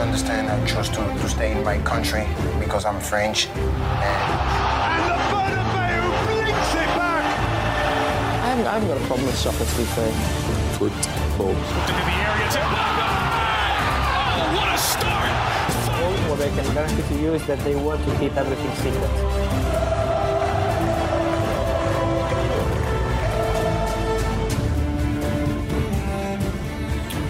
[0.00, 2.26] To understand I chose to, to stay in my country
[2.58, 3.48] because I'm French.
[3.48, 7.24] And, and the Bernabeu blinks it back!
[8.40, 10.12] I haven't, I haven't got a problem with soccer, to be fair.
[10.78, 11.50] Football.
[11.50, 12.60] Into the area to...
[14.40, 15.30] Oh, what a start!
[16.30, 19.69] What I can guarantee to you is that they want to keep everything secret.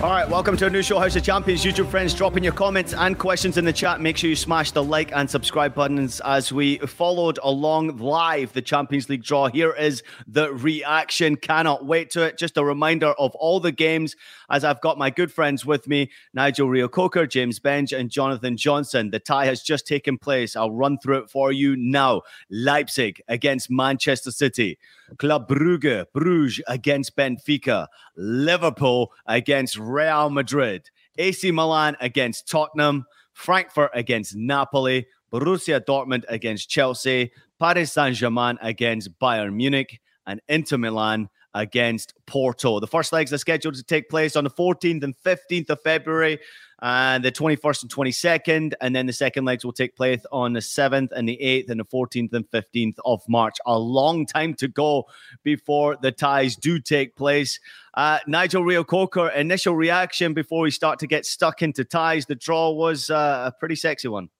[0.03, 1.63] All right, welcome to a new show, House of Champions.
[1.63, 4.01] YouTube friends, dropping your comments and questions in the chat.
[4.01, 8.63] Make sure you smash the like and subscribe buttons as we followed along live the
[8.63, 9.49] Champions League draw.
[9.49, 11.37] Here is the reaction.
[11.37, 12.39] Cannot wait to it.
[12.39, 14.17] Just a reminder of all the games
[14.49, 19.11] as I've got my good friends with me Nigel Reo-Coker, James Benge, and Jonathan Johnson.
[19.11, 20.57] The tie has just taken place.
[20.57, 22.23] I'll run through it for you now.
[22.49, 24.79] Leipzig against Manchester City.
[25.19, 30.89] Club Brugge, Bruges against Benfica, Liverpool against Real Madrid,
[31.19, 39.17] AC Milan against Tottenham, Frankfurt against Napoli, Borussia Dortmund against Chelsea, Paris Saint Germain against
[39.19, 42.81] Bayern Munich, and Inter Milan against Porto.
[42.81, 46.39] The first legs are scheduled to take place on the 14th and 15th of February
[46.83, 48.73] and the 21st and 22nd.
[48.81, 51.81] And then the second legs will take place on the 7th and the 8th and
[51.81, 53.57] the 14th and 15th of March.
[53.67, 55.07] A long time to go
[55.43, 57.61] before the ties do take place.
[57.95, 62.27] Uh, Nigel Reo-Coker, initial reaction before we start to get stuck into ties.
[62.27, 64.31] The draw was uh, a pretty sexy one.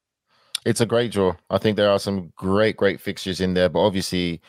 [0.65, 1.35] It's a great draw.
[1.49, 4.41] I think there are some great, great fixtures in there, but obviously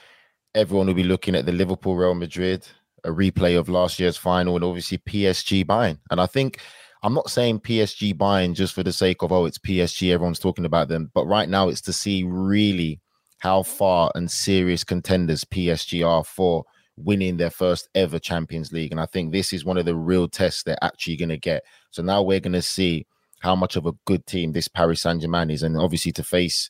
[0.55, 2.67] everyone will be looking at the Liverpool Real Madrid,
[3.03, 5.97] a replay of last year's final, and obviously PSG Bayern.
[6.09, 6.59] And I think
[7.03, 10.65] I'm not saying PSG Bayern just for the sake of oh it's PSG, everyone's talking
[10.65, 12.99] about them, but right now it's to see really
[13.39, 16.63] how far and serious contenders PSG are for
[16.97, 18.91] winning their first ever Champions League.
[18.91, 21.63] And I think this is one of the real tests they're actually going to get.
[21.89, 23.07] So now we're going to see
[23.39, 26.69] how much of a good team this Paris Saint Germain is, and obviously to face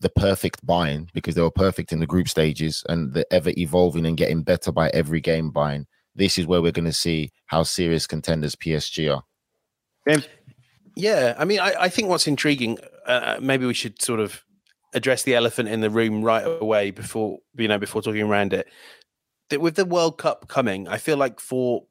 [0.00, 4.06] the perfect Bayern because they were perfect in the group stages and the ever evolving
[4.06, 5.84] and getting better by every game Bayern.
[6.16, 9.22] This is where we're going to see how serious contenders PSG are.
[10.08, 10.28] James?
[10.96, 14.44] Yeah, I mean, I, I think what's intriguing, uh, uh, maybe we should sort of
[14.92, 18.66] address the elephant in the room right away before you know before talking around it.
[19.50, 21.84] That with the World Cup coming, I feel like for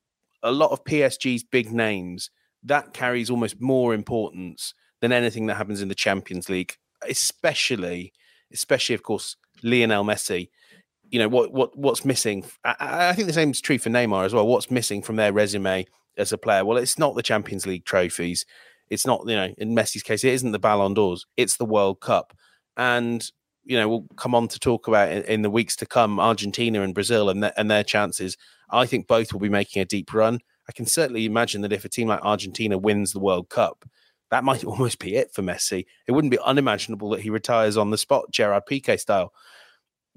[0.44, 2.30] a lot of PSG's big names,
[2.64, 6.76] that carries almost more importance than anything that happens in the Champions League,
[7.08, 8.14] especially,
[8.52, 10.50] especially of course, Lionel Messi.
[11.10, 12.46] You know what what what's missing?
[12.64, 14.48] I, I think the same is true for Neymar as well.
[14.48, 15.86] What's missing from their resume
[16.18, 16.66] as a player?
[16.66, 18.46] Well, it's not the Champions League trophies.
[18.90, 21.26] It's not, you know, in Messi's case, it isn't the Ballon d'Ors.
[21.38, 22.36] It's the World Cup.
[22.76, 23.30] And,
[23.64, 26.82] you know, we'll come on to talk about in, in the weeks to come Argentina
[26.82, 28.38] and Brazil and, and their chances.
[28.70, 30.40] I think both will be making a deep run.
[30.68, 33.86] I can certainly imagine that if a team like Argentina wins the World Cup,
[34.32, 35.86] that might almost be it for Messi.
[36.08, 39.34] It wouldn't be unimaginable that he retires on the spot, Gerard Piqué style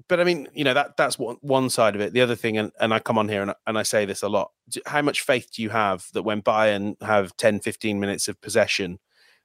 [0.07, 2.13] but I mean, you know, that that's one one side of it.
[2.13, 4.29] The other thing, and, and I come on here and, and I say this a
[4.29, 4.51] lot.
[4.85, 8.99] How much faith do you have that when Bayern have 10, 15 minutes of possession,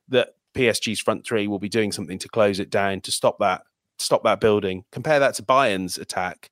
[0.08, 3.62] that PSG's front three will be doing something to close it down to stop that
[3.98, 4.84] stop that building?
[4.90, 6.50] Compare that to Bayern's attack.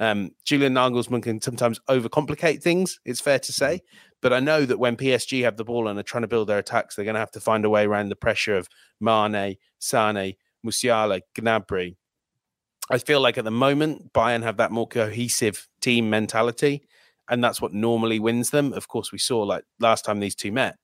[0.00, 3.00] Um, Julian Nagelsmann can sometimes overcomplicate things.
[3.04, 3.82] It's fair to say,
[4.22, 6.58] but I know that when PSG have the ball and are trying to build their
[6.58, 8.68] attacks, they're going to have to find a way around the pressure of
[9.00, 10.34] Mane, Sane,
[10.64, 11.96] Musiala, Gnabry,
[12.90, 16.82] I feel like at the moment, Bayern have that more cohesive team mentality,
[17.28, 18.72] and that's what normally wins them.
[18.72, 20.76] Of course, we saw like last time these two met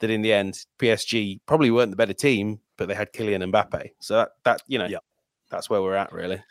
[0.00, 3.90] that in the end, PSG probably weren't the better team, but they had Kylian Mbappe.
[4.00, 4.98] So that, that you know, yeah.
[5.50, 6.42] that's where we're at, really.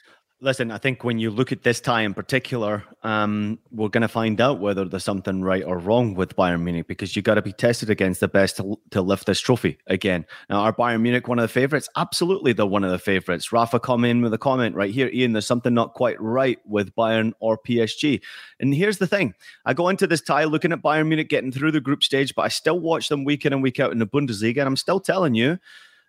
[0.42, 4.08] Listen, I think when you look at this tie in particular, um, we're going to
[4.08, 7.42] find out whether there's something right or wrong with Bayern Munich because you've got to
[7.42, 10.26] be tested against the best to, to lift this trophy again.
[10.50, 11.90] Now, are Bayern Munich one of the favourites?
[11.98, 13.52] Absolutely, they're one of the favourites.
[13.52, 15.10] Rafa, come in with a comment right here.
[15.10, 18.22] Ian, there's something not quite right with Bayern or PSG.
[18.62, 19.34] And here's the thing
[19.66, 22.44] I go into this tie looking at Bayern Munich getting through the group stage, but
[22.44, 24.60] I still watch them week in and week out in the Bundesliga.
[24.60, 25.60] And I'm still telling you,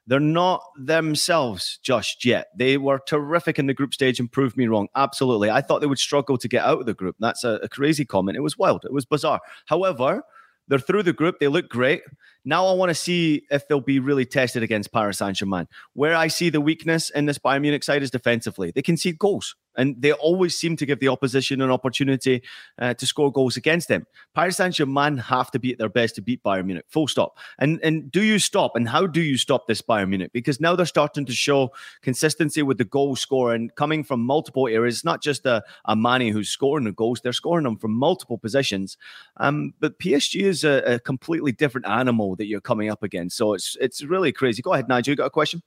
[0.07, 2.49] they're not themselves just yet.
[2.57, 4.89] They were terrific in the group stage and proved me wrong.
[4.97, 5.51] Absolutely.
[5.51, 7.17] I thought they would struggle to get out of the group.
[7.21, 8.37] That's a, a crazy comment.
[8.37, 8.85] It was wild.
[8.85, 9.41] It was bizarre.
[9.67, 10.23] However,
[10.69, 11.41] they're through the group.
[11.41, 12.03] They look great.
[12.45, 15.67] Now I want to see if they'll be really tested against Paris Saint Germain.
[15.95, 18.71] Where I see the weakness in this Bayern Munich side is defensively.
[18.71, 22.43] They concede goals and they always seem to give the opposition an opportunity
[22.79, 24.07] uh, to score goals against them.
[24.35, 26.85] Paris Saint Germain have to be at their best to beat Bayern Munich.
[26.89, 27.39] Full stop.
[27.59, 28.77] And and do you stop?
[28.77, 30.33] And how do you stop this Bayern Munich?
[30.33, 31.71] Because now they're starting to show
[32.03, 34.97] consistency with the goal scoring coming from multiple areas.
[34.97, 38.39] It's not just a, a Mane who's scoring the goals; they're scoring them from multiple
[38.39, 38.99] positions.
[39.39, 43.37] Um, but PSG is a, a completely different animal that you're coming up against.
[43.37, 44.61] So it's it's really crazy.
[44.61, 45.13] Go ahead, Nigel.
[45.13, 45.63] You got a question?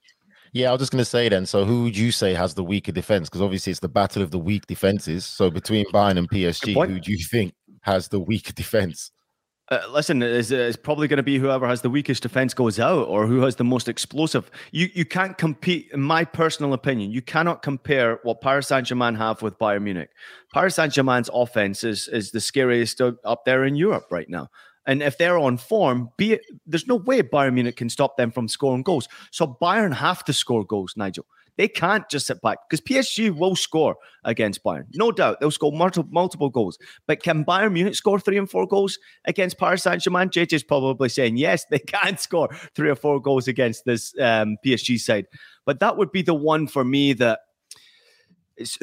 [0.54, 1.46] Yeah, I was just going to say then.
[1.46, 3.28] So, who would you say has the weaker defense?
[3.28, 5.24] Because obviously, it's the battle of the weak defenses.
[5.24, 9.10] So, between Bayern and PSG, who do you think has the weaker defense?
[9.70, 13.08] Uh, listen, it's, it's probably going to be whoever has the weakest defense goes out,
[13.08, 14.48] or who has the most explosive.
[14.70, 15.90] You you can't compete.
[15.92, 20.10] In my personal opinion, you cannot compare what Paris Saint Germain have with Bayern Munich.
[20.52, 24.48] Paris Saint Germain's offense is is the scariest up there in Europe right now.
[24.86, 28.30] And if they're on form, be it, there's no way Bayern Munich can stop them
[28.30, 29.08] from scoring goals.
[29.30, 31.26] So Bayern have to score goals, Nigel.
[31.56, 34.86] They can't just sit back because PSG will score against Bayern.
[34.94, 35.38] No doubt.
[35.40, 36.78] They'll score multiple, multiple goals.
[37.06, 40.30] But can Bayern Munich score three and four goals against Paris Saint Germain?
[40.30, 44.98] JJ's probably saying, yes, they can score three or four goals against this um, PSG
[44.98, 45.26] side.
[45.64, 47.40] But that would be the one for me that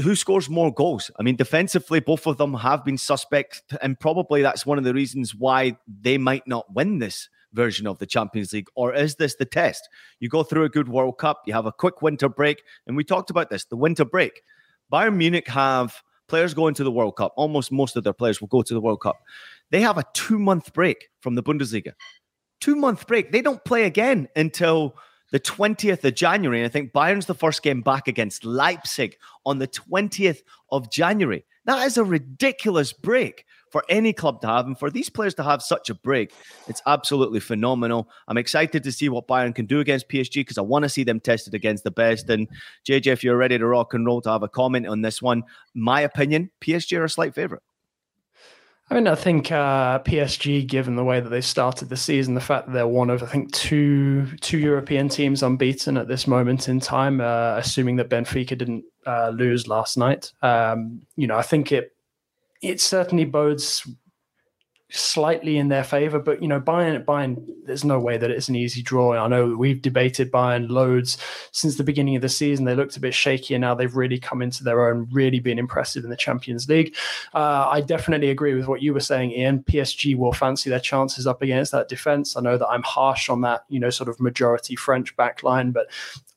[0.01, 1.09] who scores more goals?
[1.19, 4.93] I mean, defensively, both of them have been suspect, and probably that's one of the
[4.93, 8.67] reasons why they might not win this version of the Champions League.
[8.75, 9.87] Or is this the test?
[10.19, 13.03] You go through a good World Cup, you have a quick winter break, and we
[13.03, 14.41] talked about this the winter break.
[14.91, 17.33] Bayern Munich have players going to the World Cup.
[17.37, 19.17] Almost most of their players will go to the World Cup.
[19.69, 21.93] They have a two month break from the Bundesliga.
[22.59, 23.31] Two month break.
[23.31, 24.95] They don't play again until
[25.31, 26.59] the 20th of January.
[26.59, 30.41] And I think Bayern's the first game back against Leipzig on the 20th
[30.71, 31.45] of January.
[31.65, 34.65] That is a ridiculous break for any club to have.
[34.65, 36.33] And for these players to have such a break,
[36.67, 38.09] it's absolutely phenomenal.
[38.27, 41.03] I'm excited to see what Bayern can do against PSG because I want to see
[41.03, 42.29] them tested against the best.
[42.29, 42.47] And
[42.87, 45.43] JJ, if you're ready to rock and roll to have a comment on this one,
[45.73, 47.63] my opinion, PSG are a slight favourite.
[48.91, 52.41] I mean, I think uh, PSG, given the way that they started the season, the
[52.41, 56.67] fact that they're one of I think two two European teams unbeaten at this moment
[56.67, 61.41] in time, uh, assuming that Benfica didn't uh, lose last night, um, you know, I
[61.41, 61.95] think it
[62.61, 63.87] it certainly bodes
[64.91, 66.19] slightly in their favor.
[66.19, 69.13] But you know, Bayern, Bayern, there's no way that it's an easy draw.
[69.13, 71.17] I know we've debated Bayern loads
[71.51, 72.65] since the beginning of the season.
[72.65, 75.59] They looked a bit shaky, and now they've really come into their own, really been
[75.59, 76.95] impressive in the Champions League.
[77.33, 79.63] Uh, I definitely agree with what you were saying, Ian.
[79.63, 82.35] PSG will fancy their chances up against that defense.
[82.35, 85.87] I know that I'm harsh on that, you know, sort of majority French backline, but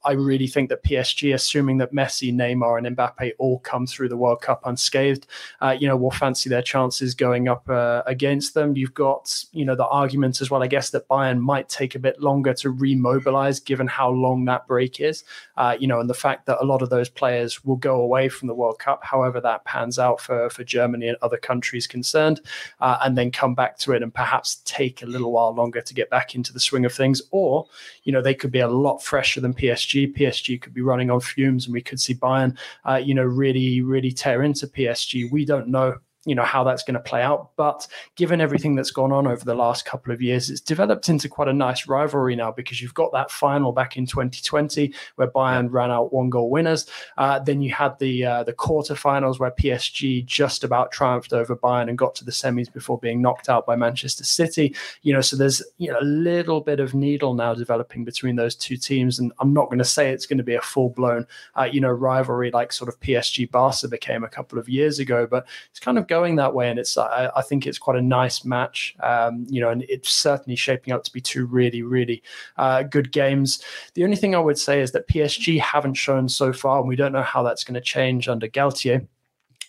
[0.04, 4.16] I really think that PSG, assuming that Messi, Neymar, and Mbappe all come through the
[4.16, 5.26] World Cup unscathed,
[5.60, 8.76] uh, you know, will fancy their chances going up uh, against them.
[8.76, 11.98] You've got, you know, the argument as well, I guess, that Bayern might take a
[11.98, 15.24] bit longer to remobilize given how long that break is,
[15.56, 18.28] uh, you know, and the fact that a lot of those players will go away
[18.28, 22.40] from the World Cup, however that pans out for, for Germany and other countries concerned,
[22.80, 25.94] uh, and then come back to it and perhaps take a little while longer to
[25.94, 27.22] get back into the swing of things.
[27.30, 27.66] Or,
[28.02, 30.60] you know, they could be a lot fresher than PSG PSG.
[30.60, 32.56] Could be running on fumes, and we could see Bayern,
[32.88, 35.30] uh, you know, really, really tear into PSG.
[35.30, 37.50] We don't know you know how that's going to play out.
[37.56, 41.28] But given everything that's gone on over the last couple of years it's developed into
[41.28, 45.70] quite a nice rivalry now because you've got that final back in 2020 where bayern
[45.70, 46.86] ran out one goal winners.
[47.18, 51.88] Uh, then you had the uh, the quarterfinals where psg just about triumphed over bayern
[51.88, 54.74] and got to the semis before being knocked out by manchester city.
[55.02, 58.54] You know so there's you know a little bit of needle now developing between those
[58.54, 59.18] two teams.
[59.18, 61.26] And i'm not going to say it's going to be a full-blown
[61.58, 65.26] uh, you know rivalry like sort of psg barca became a couple of years ago
[65.26, 68.02] but it's kind of going that way, and it's I, I think it's quite a
[68.02, 68.94] nice match.
[69.02, 72.22] Um, you know, and it's certainly shaping up to be two really really
[72.56, 73.62] uh, good games.
[73.94, 76.96] The only thing I would say is that PSG haven't shown so far, and we
[76.96, 79.06] don't know how that's going to change under Galtier,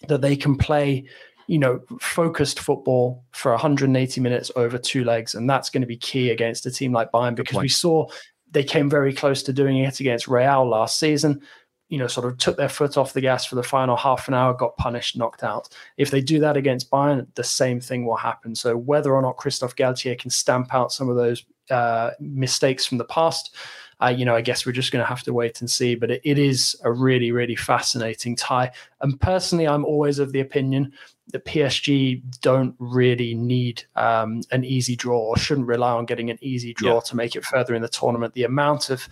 [0.07, 1.05] that they can play
[1.47, 5.35] you know, focused football for 180 minutes over two legs.
[5.35, 8.07] And that's going to be key against a team like Bayern because we saw
[8.49, 11.41] they came very close to doing it against Real last season
[11.89, 14.33] you know, sort of took their foot off the gas for the final half an
[14.33, 15.69] hour, got punished, knocked out.
[15.97, 18.55] If they do that against Bayern, the same thing will happen.
[18.55, 22.97] So whether or not Christophe Galtier can stamp out some of those uh, mistakes from
[22.97, 23.55] the past,
[24.01, 25.95] uh, you know, I guess we're just going to have to wait and see.
[25.95, 28.71] But it, it is a really, really fascinating tie.
[29.01, 30.91] And personally, I'm always of the opinion
[31.31, 36.37] that PSG don't really need um, an easy draw or shouldn't rely on getting an
[36.41, 36.99] easy draw yeah.
[37.01, 38.33] to make it further in the tournament.
[38.33, 39.07] The amount of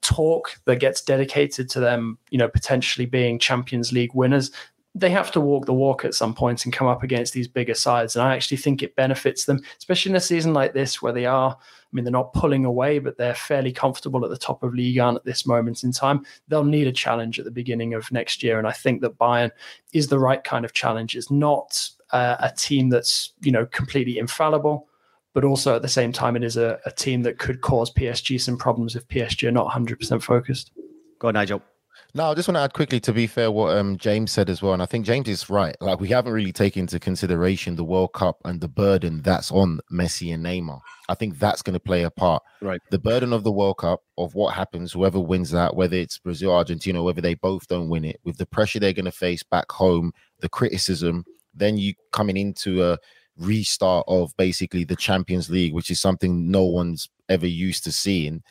[0.00, 4.52] talk that gets dedicated to them, you know, potentially being Champions League winners,
[4.96, 7.74] they have to walk the walk at some point and come up against these bigger
[7.74, 8.16] sides.
[8.16, 11.26] And I actually think it benefits them, especially in a season like this where they
[11.26, 14.74] are I mean, they're not pulling away, but they're fairly comfortable at the top of
[14.74, 16.26] Ligue 1 at this moment in time.
[16.48, 18.58] They'll need a challenge at the beginning of next year.
[18.58, 19.50] And I think that Bayern
[19.92, 21.16] is the right kind of challenge.
[21.16, 24.88] It's not uh, a team that's, you know, completely infallible,
[25.32, 28.40] but also at the same time, it is a, a team that could cause PSG
[28.40, 30.72] some problems if PSG are not 100% focused.
[31.18, 31.62] Go on, Nigel.
[32.16, 34.62] No, I just want to add quickly to be fair what um, James said as
[34.62, 35.76] well, and I think James is right.
[35.82, 39.80] Like we haven't really taken into consideration the World Cup and the burden that's on
[39.92, 40.80] Messi and Neymar.
[41.10, 42.42] I think that's going to play a part.
[42.62, 42.80] Right.
[42.90, 46.54] The burden of the World Cup of what happens, whoever wins that, whether it's Brazil,
[46.54, 49.70] Argentina, whether they both don't win it, with the pressure they're going to face back
[49.70, 52.96] home, the criticism, then you coming into a
[53.36, 58.42] restart of basically the Champions League, which is something no one's ever used to seeing.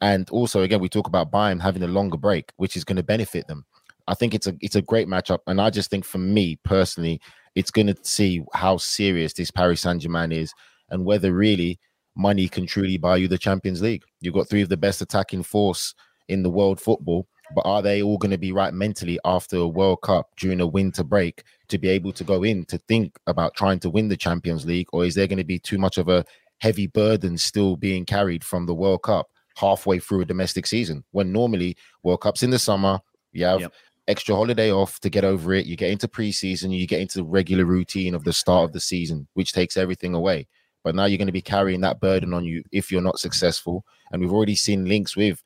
[0.00, 3.02] And also, again, we talk about Bayern having a longer break, which is going to
[3.02, 3.64] benefit them.
[4.08, 7.20] I think it's a it's a great matchup, and I just think for me personally,
[7.54, 10.52] it's going to see how serious this Paris Saint Germain is,
[10.88, 11.78] and whether really
[12.16, 14.02] money can truly buy you the Champions League.
[14.20, 15.94] You've got three of the best attacking force
[16.28, 19.68] in the world football, but are they all going to be right mentally after a
[19.68, 23.54] World Cup during a winter break to be able to go in to think about
[23.54, 26.08] trying to win the Champions League, or is there going to be too much of
[26.08, 26.24] a
[26.58, 29.28] heavy burden still being carried from the World Cup?
[29.56, 33.00] Halfway through a domestic season when normally World Cups in the summer,
[33.32, 33.72] you have yep.
[34.08, 35.66] extra holiday off to get over it.
[35.66, 38.80] You get into preseason, you get into the regular routine of the start of the
[38.80, 40.48] season, which takes everything away.
[40.82, 43.84] But now you're going to be carrying that burden on you if you're not successful.
[44.10, 45.42] And we've already seen links with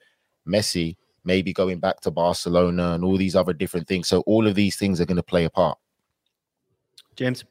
[0.49, 4.09] Messi maybe going back to Barcelona and all these other different things.
[4.09, 5.79] So all of these things are going to play a part.
[7.17, 7.45] James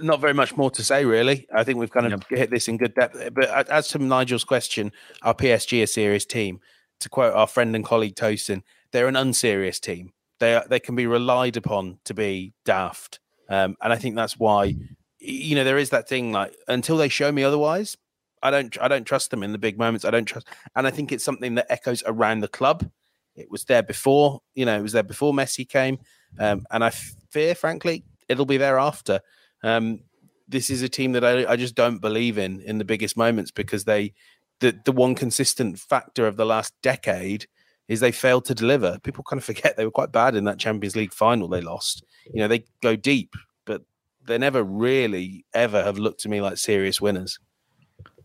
[0.00, 1.46] not very much more to say, really.
[1.54, 2.38] I think we've kind of yep.
[2.38, 3.16] hit this in good depth.
[3.34, 6.60] But as to Nigel's question, our PSG a serious team?
[7.00, 10.12] To quote our friend and colleague Tosin, they're an unserious team.
[10.38, 13.18] They are, they can be relied upon to be daft,
[13.48, 14.76] um, and I think that's why
[15.18, 17.96] you know there is that thing like until they show me otherwise,
[18.42, 20.04] I don't I don't trust them in the big moments.
[20.04, 20.46] I don't trust,
[20.76, 22.88] and I think it's something that echoes around the club.
[23.34, 25.98] It was there before, you know, it was there before Messi came,
[26.38, 29.20] um, and I fear, frankly, it'll be there after.
[29.62, 30.00] Um,
[30.48, 33.50] this is a team that I, I just don't believe in in the biggest moments
[33.50, 34.12] because they
[34.60, 37.46] the the one consistent factor of the last decade
[37.88, 38.98] is they failed to deliver.
[39.02, 42.04] People kind of forget they were quite bad in that Champions League final they lost.
[42.32, 43.82] You know, they go deep, but
[44.24, 47.38] they never really ever have looked to me like serious winners.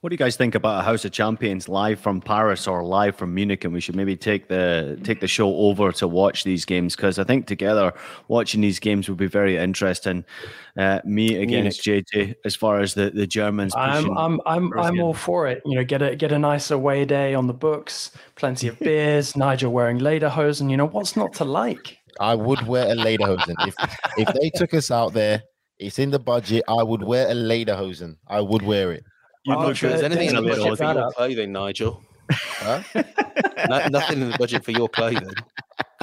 [0.02, 3.16] What do you guys think about a House of Champions live from Paris or live
[3.16, 3.64] from Munich?
[3.66, 7.18] And we should maybe take the take the show over to watch these games because
[7.18, 7.94] I think together
[8.28, 10.24] watching these games would be very interesting.
[10.78, 12.06] Uh, me against Munich.
[12.14, 13.74] JJ as far as the, the Germans.
[13.76, 15.64] I'm I'm I'm I'm all for it.
[15.66, 19.36] You know, get a get a nice away day on the books, plenty of beers.
[19.36, 20.70] Nigel wearing lederhosen.
[20.70, 21.98] You know what's not to like?
[22.20, 23.76] I would wear a lederhosen if
[24.18, 25.42] if they took us out there.
[25.80, 26.64] It's in the budget.
[26.68, 28.18] I would wear a lederhosen.
[28.28, 29.04] I would wear it.
[29.48, 32.04] You I'm not sure there's anything in the budget for your clothing, Nigel.
[32.30, 32.84] Huh?
[33.70, 35.30] no, nothing in the budget for your clothing.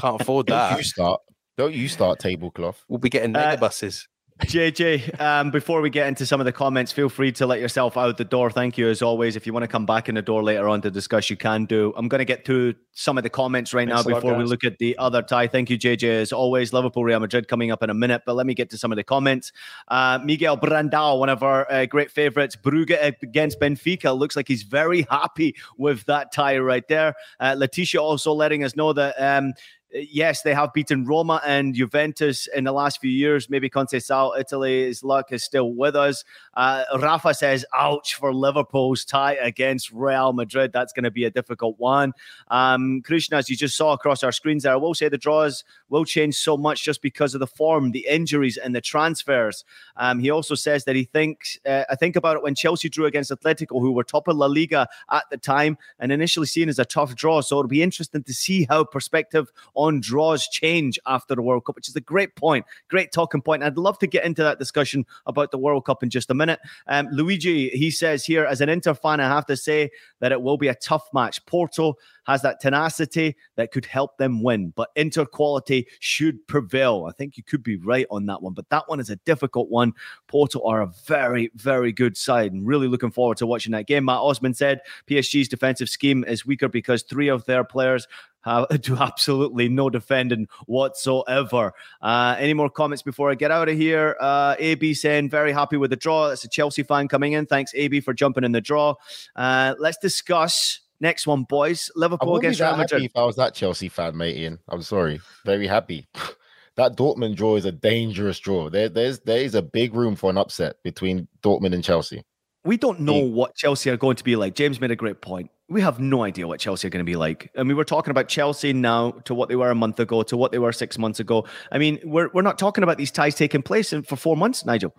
[0.01, 0.71] Can't afford that.
[0.71, 1.21] Don't you start.
[1.59, 2.83] Don't you start tablecloth.
[2.89, 4.09] We'll be getting mega uh, buses.
[4.43, 7.97] JJ, um, before we get into some of the comments, feel free to let yourself
[7.97, 8.51] out the door.
[8.51, 9.37] Thank you as always.
[9.37, 11.67] If you want to come back in the door later on to discuss, you can
[11.67, 11.95] do.
[11.97, 14.45] I'm going to get to some of the comments right Thanks now before lot, we
[14.45, 15.47] look at the other tie.
[15.47, 16.73] Thank you, JJ, as always.
[16.73, 18.97] Liverpool, Real Madrid coming up in a minute, but let me get to some of
[18.97, 19.53] the comments.
[19.87, 24.65] Uh, Miguel Brandao, one of our uh, great favorites, Brugge against Benfica, looks like he's
[24.65, 27.15] very happy with that tie right there.
[27.39, 29.53] Uh, Letitia also letting us know that um,
[29.95, 33.49] yes, they have beaten Roma and Juventus in the last few years.
[33.49, 36.25] Maybe Conceição, Italy's luck is still with us.
[36.55, 40.73] Uh, Rafa says, ouch for Liverpool's tie against Real Madrid.
[40.73, 42.13] That's going to be a difficult one.
[42.49, 45.63] Um, Krishna, as you just saw across our screens there, I will say the draws
[45.89, 49.65] will change so much just because of the form, the injuries, and the transfers.
[49.97, 53.07] Um, he also says that he thinks, uh, I think about it when Chelsea drew
[53.07, 56.79] against Atletico, who were top of La Liga at the time and initially seen as
[56.79, 57.41] a tough draw.
[57.41, 61.65] So it'll be interesting to see how perspective on on draws change after the World
[61.65, 63.63] Cup, which is a great point, great talking point.
[63.63, 66.61] I'd love to get into that discussion about the World Cup in just a minute.
[66.87, 70.41] Um, Luigi, he says here, as an Inter fan, I have to say that it
[70.41, 71.45] will be a tough match.
[71.47, 77.07] Porto has that tenacity that could help them win, but Inter quality should prevail.
[77.09, 79.69] I think you could be right on that one, but that one is a difficult
[79.69, 79.93] one.
[80.27, 84.07] Porto are a very, very good side, and really looking forward to watching that game.
[84.07, 88.07] Matt Osman said PSG's defensive scheme is weaker because three of their players
[88.45, 91.73] have, do absolutely no defending whatsoever.
[92.01, 94.17] Uh, any more comments before I get out of here?
[94.21, 96.29] Uh, AB saying very happy with the draw.
[96.29, 97.47] That's a Chelsea fan coming in.
[97.47, 98.95] Thanks, AB, for jumping in the draw.
[99.37, 101.91] Uh, let's discuss next one, boys.
[101.97, 103.03] Liverpool against Real Madrid.
[103.03, 105.21] If I was that Chelsea fan, mate, Ian, I'm sorry.
[105.45, 106.07] Very happy.
[106.77, 108.69] that Dortmund draw is a dangerous draw.
[108.69, 112.25] There, there's there is a big room for an upset between Dortmund and Chelsea.
[112.65, 114.55] We don't know what Chelsea are going to be like.
[114.55, 115.51] James made a great point.
[115.69, 117.51] We have no idea what Chelsea are going to be like.
[117.59, 120.37] I mean, we're talking about Chelsea now to what they were a month ago, to
[120.37, 121.47] what they were six months ago.
[121.71, 124.65] I mean, we're, we're not talking about these ties taking place in, for four months,
[124.65, 124.95] Nigel.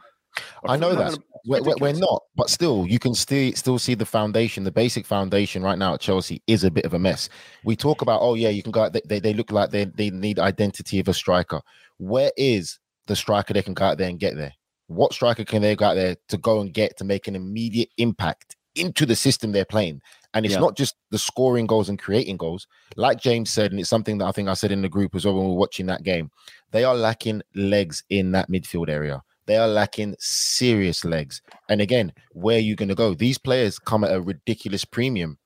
[0.67, 4.05] I know that we're, we're, we're, not, but still, you can still still see the
[4.05, 7.29] foundation, the basic foundation right now at Chelsea is a bit of a mess.
[7.63, 8.89] We talk about, oh yeah, you can go.
[8.89, 11.61] They, they, they look like they they need identity of a striker.
[11.97, 14.53] Where is the striker they can go out there and get there?
[14.87, 17.89] What striker can they go out there to go and get to make an immediate
[17.97, 20.01] impact into the system they're playing?
[20.33, 20.59] And it's yeah.
[20.59, 24.25] not just the scoring goals and creating goals, like James said, and it's something that
[24.25, 26.29] I think I said in the group as well when we were watching that game.
[26.71, 31.41] They are lacking legs in that midfield area they are lacking serious legs.
[31.69, 33.13] And again, where are you going to go?
[33.13, 35.37] These players come at a ridiculous premium.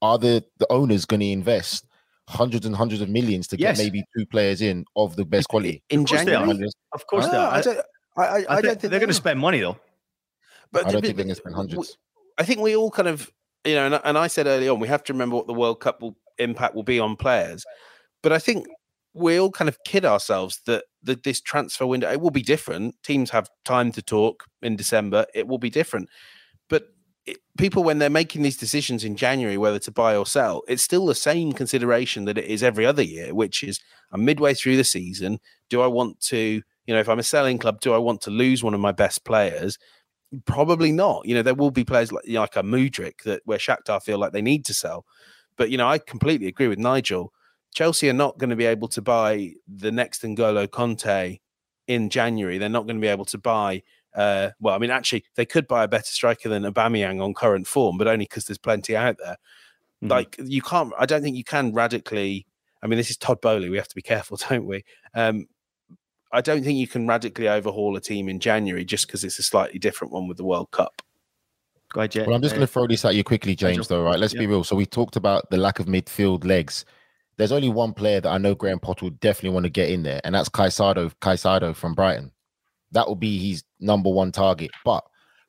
[0.00, 1.86] Are the, the owners going to invest
[2.28, 3.78] hundreds and hundreds of millions to yes.
[3.78, 5.82] get maybe two players in of the best quality?
[5.90, 6.68] In January?
[6.92, 7.54] Of course they ah, are.
[7.54, 7.80] I, don't,
[8.18, 9.78] I, I, I don't think they're going to spend money though.
[10.72, 11.96] But I don't think they're going to spend hundreds.
[12.36, 13.30] I think we all kind of,
[13.64, 15.80] you know, and, and I said early on, we have to remember what the World
[15.80, 17.64] Cup will impact will be on players.
[18.22, 18.66] But I think
[19.14, 22.94] we all kind of kid ourselves that, that this transfer window it will be different.
[23.02, 25.26] Teams have time to talk in December.
[25.34, 26.08] It will be different,
[26.68, 26.88] but
[27.26, 30.82] it, people when they're making these decisions in January whether to buy or sell, it's
[30.82, 33.80] still the same consideration that it is every other year, which is
[34.12, 35.40] I'm midway through the season.
[35.68, 38.30] Do I want to, you know, if I'm a selling club, do I want to
[38.30, 39.78] lose one of my best players?
[40.44, 41.24] Probably not.
[41.24, 44.02] You know, there will be players like, you know, like a Mudryk that where Shakhtar
[44.02, 45.06] feel like they need to sell.
[45.56, 47.32] But you know, I completely agree with Nigel
[47.74, 51.40] Chelsea are not going to be able to buy the next N'Golo Kanté
[51.86, 52.58] in January.
[52.58, 53.82] They're not going to be able to buy.
[54.14, 57.66] Uh, well, I mean, actually, they could buy a better striker than Aubameyang on current
[57.66, 59.36] form, but only because there's plenty out there.
[60.02, 60.08] Mm-hmm.
[60.08, 60.92] Like you can't.
[60.98, 62.46] I don't think you can radically.
[62.82, 63.70] I mean, this is Todd Boehly.
[63.70, 64.84] We have to be careful, don't we?
[65.14, 65.46] Um,
[66.30, 69.42] I don't think you can radically overhaul a team in January just because it's a
[69.42, 71.02] slightly different one with the World Cup.
[71.90, 73.88] Go ahead, Well, I'm just going to throw this at you quickly, James.
[73.88, 74.18] Though, right?
[74.18, 74.62] Let's be real.
[74.62, 76.84] So we talked about the lack of midfield legs
[77.38, 80.02] there's only one player that I know Graham Potter will definitely want to get in
[80.02, 82.32] there, and that's Caicedo, Caicedo from Brighton.
[82.90, 84.72] That will be his number one target.
[84.84, 85.04] But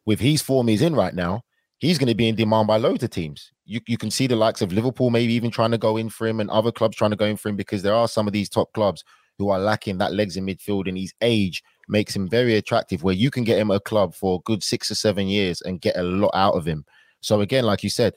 [0.05, 1.41] with his form he's in right now,
[1.79, 3.51] he's going to be in demand by loads of teams.
[3.65, 6.27] You, you can see the likes of Liverpool maybe even trying to go in for
[6.27, 8.33] him and other clubs trying to go in for him because there are some of
[8.33, 9.03] these top clubs
[9.39, 13.15] who are lacking that legs in midfield and his age makes him very attractive where
[13.15, 15.97] you can get him a club for a good six or seven years and get
[15.97, 16.85] a lot out of him.
[17.21, 18.13] So again, like you said,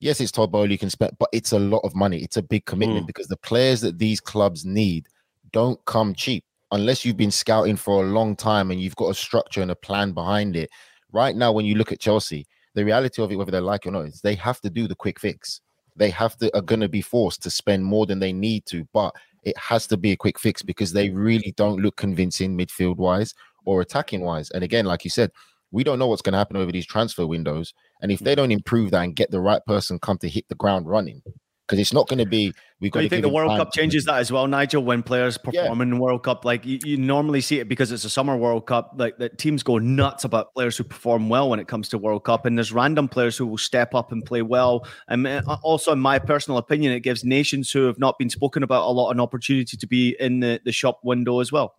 [0.00, 2.22] yes, it's Todd Boehly you can spend, but it's a lot of money.
[2.22, 3.06] It's a big commitment mm.
[3.08, 5.08] because the players that these clubs need
[5.52, 9.14] don't come cheap unless you've been scouting for a long time and you've got a
[9.14, 10.70] structure and a plan behind it.
[11.12, 13.90] Right now, when you look at Chelsea, the reality of it, whether they like it
[13.90, 15.60] or not, is they have to do the quick fix.
[15.94, 18.88] They have to are going to be forced to spend more than they need to,
[18.94, 22.96] but it has to be a quick fix because they really don't look convincing midfield
[22.96, 24.50] wise or attacking wise.
[24.50, 25.30] And again, like you said,
[25.70, 27.72] we don't know what's going to happen over these transfer windows.
[28.02, 28.36] And if they mm.
[28.36, 31.22] don't improve that and get the right person come to hit the ground running,
[31.66, 32.52] because it's not going to be.
[32.80, 33.02] We got.
[33.02, 34.82] You think the World Cup changes that as well, Nigel?
[34.82, 35.82] When players perform yeah.
[35.82, 38.66] in the World Cup, like you, you, normally see it because it's a summer World
[38.66, 41.98] Cup, like that teams go nuts about players who perform well when it comes to
[41.98, 44.86] World Cup, and there's random players who will step up and play well.
[45.08, 48.62] And uh, also, in my personal opinion, it gives nations who have not been spoken
[48.62, 51.74] about a lot an opportunity to be in the the shop window as well.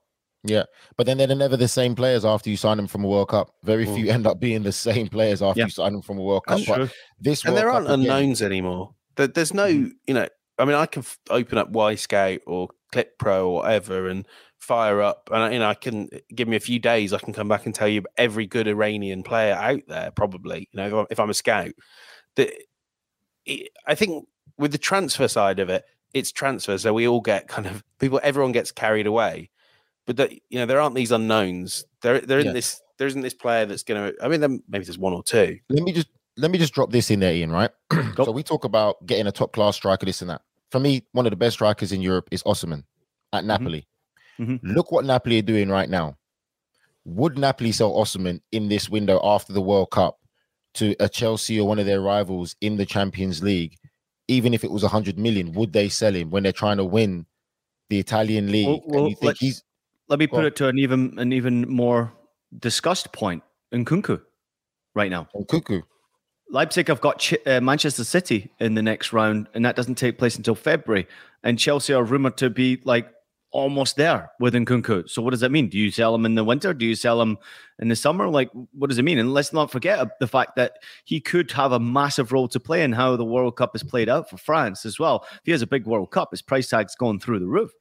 [0.46, 0.64] Yeah,
[0.98, 3.54] but then they're never the same players after you sign them from a World Cup.
[3.64, 5.66] Very few end up being the same players after yeah.
[5.66, 6.60] you sign them from a World Cup.
[6.68, 8.94] But this and World there aren't Cup unknowns again, anymore.
[9.16, 9.90] There's no, mm-hmm.
[10.08, 14.08] you know, I mean, I can f- open up Wyscout or Clip Pro or whatever
[14.08, 14.28] and
[14.60, 17.14] fire up, and you know, I can give me a few days.
[17.14, 20.12] I can come back and tell you every good Iranian player out there.
[20.12, 21.74] Probably, you know, if I'm a scout,
[22.36, 22.52] that
[23.88, 27.66] I think with the transfer side of it, it's transfer, so we all get kind
[27.66, 28.20] of people.
[28.24, 29.50] Everyone gets carried away
[30.06, 31.86] but that you know there aren't these unknowns.
[32.02, 32.54] There there isn't yeah.
[32.54, 34.24] this there isn't this player that's going to.
[34.24, 35.60] I mean, then maybe there's one or two.
[35.70, 37.52] Let me just let me just drop this in there, Ian.
[37.52, 37.72] Right.
[38.16, 40.42] so we talk about getting a top class striker, this and that.
[40.72, 42.84] for me, one of the best strikers in Europe is Osimhen
[43.32, 43.88] at Napoli.
[44.40, 44.72] Mm-hmm.
[44.72, 46.18] Look what Napoli are doing right now.
[47.06, 50.20] Would Napoli sell Osimhen in this window after the World Cup
[50.76, 53.78] to a Chelsea or one of their rivals in the Champions League,
[54.28, 55.52] even if it was 100 million?
[55.54, 57.26] Would they sell him when they're trying to win
[57.90, 58.68] the Italian league?
[58.68, 59.64] Well, well, you think he's
[60.08, 62.14] let me put well, it to an even an even more
[62.58, 63.44] discussed point.
[63.74, 64.22] Nkunku,
[64.96, 65.28] right now.
[65.36, 65.84] Nkunku.
[66.54, 70.20] Leipzig have got Ch- uh, Manchester City in the next round, and that doesn't take
[70.20, 71.08] place until February.
[71.44, 73.10] And Chelsea are rumored to be like
[73.52, 75.10] almost there with Nkunku.
[75.10, 75.68] So what does that mean?
[75.68, 76.72] Do you sell him in the winter?
[76.72, 77.40] Do you sell him
[77.80, 78.30] in the summer?
[78.30, 79.18] Like, what does it mean?
[79.18, 82.84] And let's not forget the fact that he could have a massive role to play
[82.84, 85.26] in how the World Cup is played out for France as well.
[85.32, 87.72] If he has a big World Cup, his price tag's going through the roof.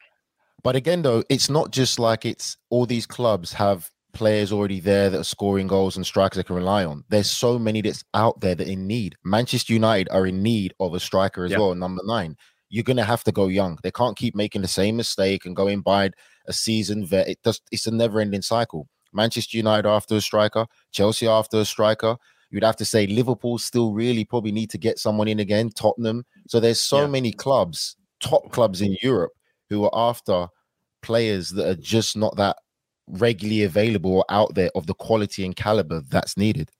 [0.62, 5.10] But again, though, it's not just like it's all these clubs have players already there
[5.10, 7.04] that are scoring goals and strikers they can rely on.
[7.08, 9.16] There's so many that's out there that in need.
[9.24, 11.60] Manchester United are in need of a striker as yep.
[11.60, 12.36] well, number nine.
[12.68, 13.78] You're gonna have to go young.
[13.82, 16.10] They can't keep making the same mistake and going by
[16.46, 17.28] a season vet.
[17.28, 18.88] It does it's a never-ending cycle.
[19.12, 22.16] Manchester United after a striker, Chelsea after a striker.
[22.50, 26.24] You'd have to say Liverpool still really probably need to get someone in again, Tottenham.
[26.48, 27.06] So there's so yeah.
[27.06, 29.32] many clubs, top clubs in Europe,
[29.70, 30.48] who are after
[31.00, 32.56] players that are just not that
[33.06, 36.70] regularly available out there of the quality and caliber that's needed.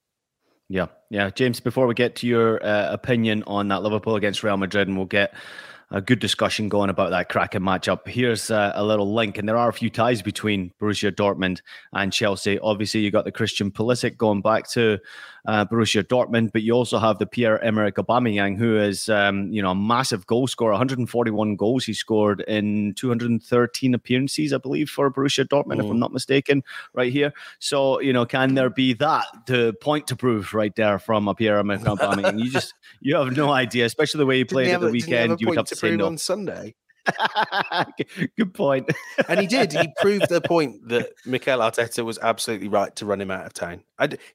[0.69, 1.59] Yeah, yeah, James.
[1.59, 5.05] Before we get to your uh, opinion on that Liverpool against Real Madrid, and we'll
[5.05, 5.33] get
[5.91, 8.07] a good discussion going about that cracking matchup.
[8.07, 11.61] Here's uh, a little link, and there are a few ties between Borussia Dortmund
[11.93, 12.57] and Chelsea.
[12.59, 14.97] Obviously, you got the Christian Pulisic going back to
[15.45, 19.71] uh, Borussia Dortmund, but you also have the Pierre-Emerick Aubameyang, who is um, you know
[19.71, 25.45] a massive goal scorer, 141 goals he scored in 213 appearances, I believe, for Borussia
[25.45, 25.85] Dortmund, mm.
[25.85, 25.99] if I'm mm.
[25.99, 27.33] not mistaken, right here.
[27.59, 31.35] So you know, can there be that the point to prove right there from a
[31.35, 32.39] Pierre-Emerick Aubameyang?
[32.39, 35.41] you just you have no idea, especially the way he played at the weekend.
[35.41, 36.05] You would have to, to say no.
[36.05, 36.75] on Sunday.
[38.37, 38.89] Good point.
[39.27, 39.73] and he did.
[39.73, 43.53] He proved the point that Mikel Arteta was absolutely right to run him out of
[43.53, 43.83] town.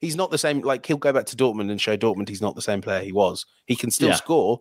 [0.01, 0.61] he's not the same.
[0.61, 3.11] Like he'll go back to Dortmund and show Dortmund he's not the same player he
[3.11, 3.45] was.
[3.65, 4.15] He can still yeah.
[4.15, 4.59] score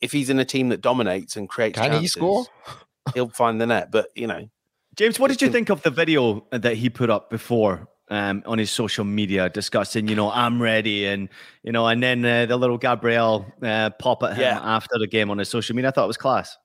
[0.00, 1.78] if he's in a team that dominates and creates.
[1.78, 2.46] Can chances, he score?
[3.14, 3.90] he'll find the net.
[3.90, 4.48] But you know,
[4.96, 8.58] James, what did you think of the video that he put up before um, on
[8.58, 11.28] his social media discussing, you know, I'm ready, and
[11.62, 14.60] you know, and then uh, the little Gabriel uh, pop at him yeah.
[14.62, 15.88] after the game on his social media.
[15.88, 16.56] I thought it was class.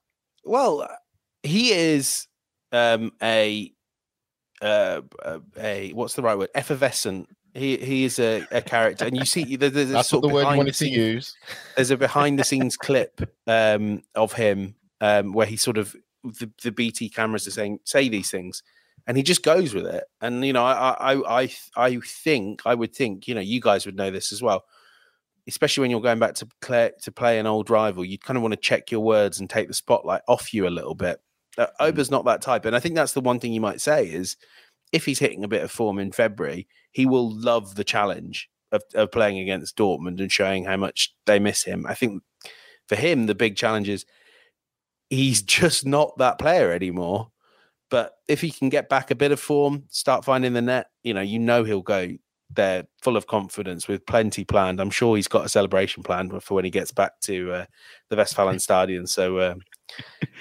[0.45, 0.87] Well,
[1.43, 2.27] he is
[2.71, 3.71] um, a
[4.61, 5.01] uh,
[5.57, 6.49] a what's the right word?
[6.55, 7.29] Effervescent.
[7.53, 10.49] He he is a, a character, and you see there's, there's that's what the word
[10.51, 11.35] you wanted to use.
[11.75, 16.51] There's a behind the scenes clip um, of him um, where he sort of the,
[16.63, 18.61] the BT cameras are saying say these things,
[19.07, 20.03] and he just goes with it.
[20.21, 23.85] And you know, I I I I think I would think you know you guys
[23.85, 24.65] would know this as well
[25.47, 28.43] especially when you're going back to play to play an old rival, you kind of
[28.43, 31.19] want to check your words and take the spotlight off you a little bit.
[31.57, 32.11] Uh, mm.
[32.11, 34.35] Not that type, and I think that's the one thing you might say is
[34.91, 38.83] if he's hitting a bit of form in February, he will love the challenge of,
[38.93, 41.85] of playing against Dortmund and showing how much they miss him.
[41.87, 42.23] I think
[42.87, 44.05] for him, the big challenge is
[45.09, 47.31] he's just not that player anymore.
[47.91, 51.13] But if he can get back a bit of form, start finding the net, you
[51.13, 52.17] know, you know he'll go
[52.51, 54.79] they're full of confidence with plenty planned.
[54.79, 57.65] I'm sure he's got a celebration planned for when he gets back to uh,
[58.09, 59.05] the Westfalenstadion.
[59.15, 59.61] So, um,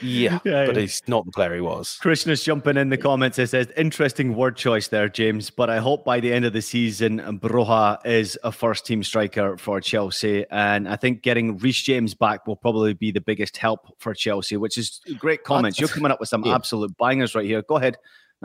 [0.03, 1.99] yeah, yeah, but he's not the player he was.
[2.05, 3.39] Is jumping in the comments.
[3.39, 5.51] It says, interesting word choice there, James.
[5.51, 9.57] But I hope by the end of the season, Broja is a first team striker
[9.57, 10.45] for Chelsea.
[10.51, 14.57] And I think getting Reece James back will probably be the biggest help for Chelsea,
[14.57, 15.79] which is great comments.
[15.79, 16.55] You're coming up with some yeah.
[16.55, 17.63] absolute bangers right here.
[17.63, 17.97] Go ahead.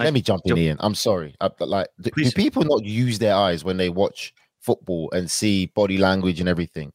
[0.06, 0.78] Let me jump in, Ian.
[0.80, 1.36] I'm sorry.
[1.42, 5.68] I, like, do, do people not use their eyes when they watch football and see
[5.68, 6.92] body language and everything?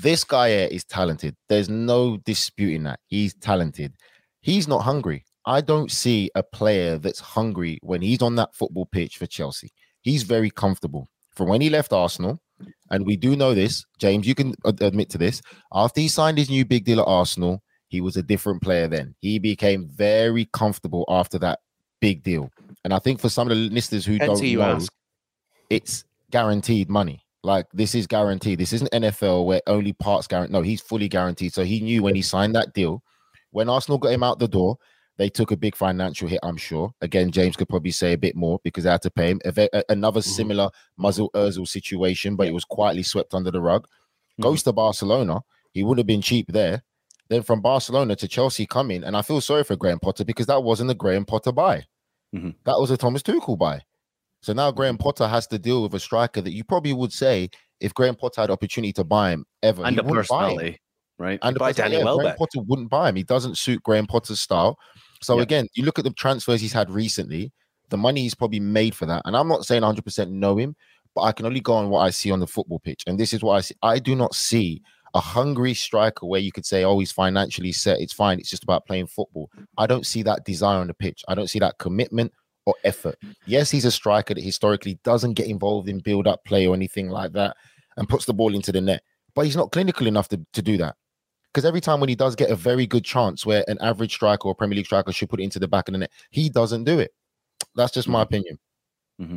[0.00, 1.36] This guy here is talented.
[1.48, 3.00] There's no disputing that.
[3.06, 3.94] He's talented.
[4.40, 5.24] He's not hungry.
[5.46, 9.72] I don't see a player that's hungry when he's on that football pitch for Chelsea.
[10.02, 11.08] He's very comfortable.
[11.34, 12.40] From when he left Arsenal,
[12.90, 15.40] and we do know this, James, you can admit to this.
[15.72, 19.14] After he signed his new big deal at Arsenal, he was a different player then.
[19.20, 21.60] He became very comfortable after that
[22.00, 22.50] big deal.
[22.84, 24.92] And I think for some of the listeners who don't know, ask.
[25.70, 27.24] it's guaranteed money.
[27.42, 28.58] Like this is guaranteed.
[28.58, 30.52] This isn't NFL where only parts guaranteed.
[30.52, 31.52] No, he's fully guaranteed.
[31.52, 33.02] So he knew when he signed that deal,
[33.50, 34.78] when Arsenal got him out the door,
[35.18, 36.40] they took a big financial hit.
[36.42, 36.92] I'm sure.
[37.00, 39.40] Again, James could probably say a bit more because they had to pay him.
[39.88, 40.30] Another mm-hmm.
[40.30, 43.84] similar Mesut Ozil situation, but it was quietly swept under the rug.
[43.84, 44.42] Mm-hmm.
[44.42, 45.40] Goes to Barcelona.
[45.72, 46.82] He would have been cheap there.
[47.30, 50.62] Then from Barcelona to Chelsea coming, and I feel sorry for Graham Potter because that
[50.62, 51.84] wasn't a Graham Potter buy.
[52.34, 52.50] Mm-hmm.
[52.64, 53.82] That was a Thomas Tuchel buy.
[54.42, 54.98] So now Graham.
[54.98, 58.40] Potter has to deal with a striker that you probably would say if Graham Potter
[58.40, 60.78] had opportunity to buy him ever, and the personality.
[61.18, 61.38] right?
[61.42, 62.38] And by Danny yeah, Graham Welbeck.
[62.38, 63.16] Potter wouldn't buy him.
[63.16, 64.78] He doesn't suit Graham Potter's style.
[65.22, 65.42] So Yeah.
[65.42, 67.52] again, you look at the transfers he's had recently,
[67.90, 69.22] the money he's probably made for that.
[69.24, 70.76] And I'm not saying 100% know him,
[71.14, 73.02] but I can only go on what I see on the football pitch.
[73.06, 73.74] And this is what I see.
[73.82, 74.82] I do not see
[75.18, 78.00] a hungry striker where you could say, oh, he's financially set.
[78.00, 78.38] It's fine.
[78.38, 79.50] It's just about playing football.
[79.76, 81.24] I don't see that desire on the pitch.
[81.26, 82.32] I don't see that commitment
[82.66, 83.16] or effort.
[83.44, 87.08] Yes, he's a striker that historically doesn't get involved in build up play or anything
[87.08, 87.56] like that
[87.96, 89.02] and puts the ball into the net,
[89.34, 90.94] but he's not clinical enough to, to do that.
[91.52, 94.46] Because every time when he does get a very good chance where an average striker
[94.46, 96.84] or Premier League striker should put it into the back of the net, he doesn't
[96.84, 97.10] do it.
[97.74, 98.22] That's just my mm-hmm.
[98.22, 98.58] opinion.
[99.20, 99.36] Mm-hmm.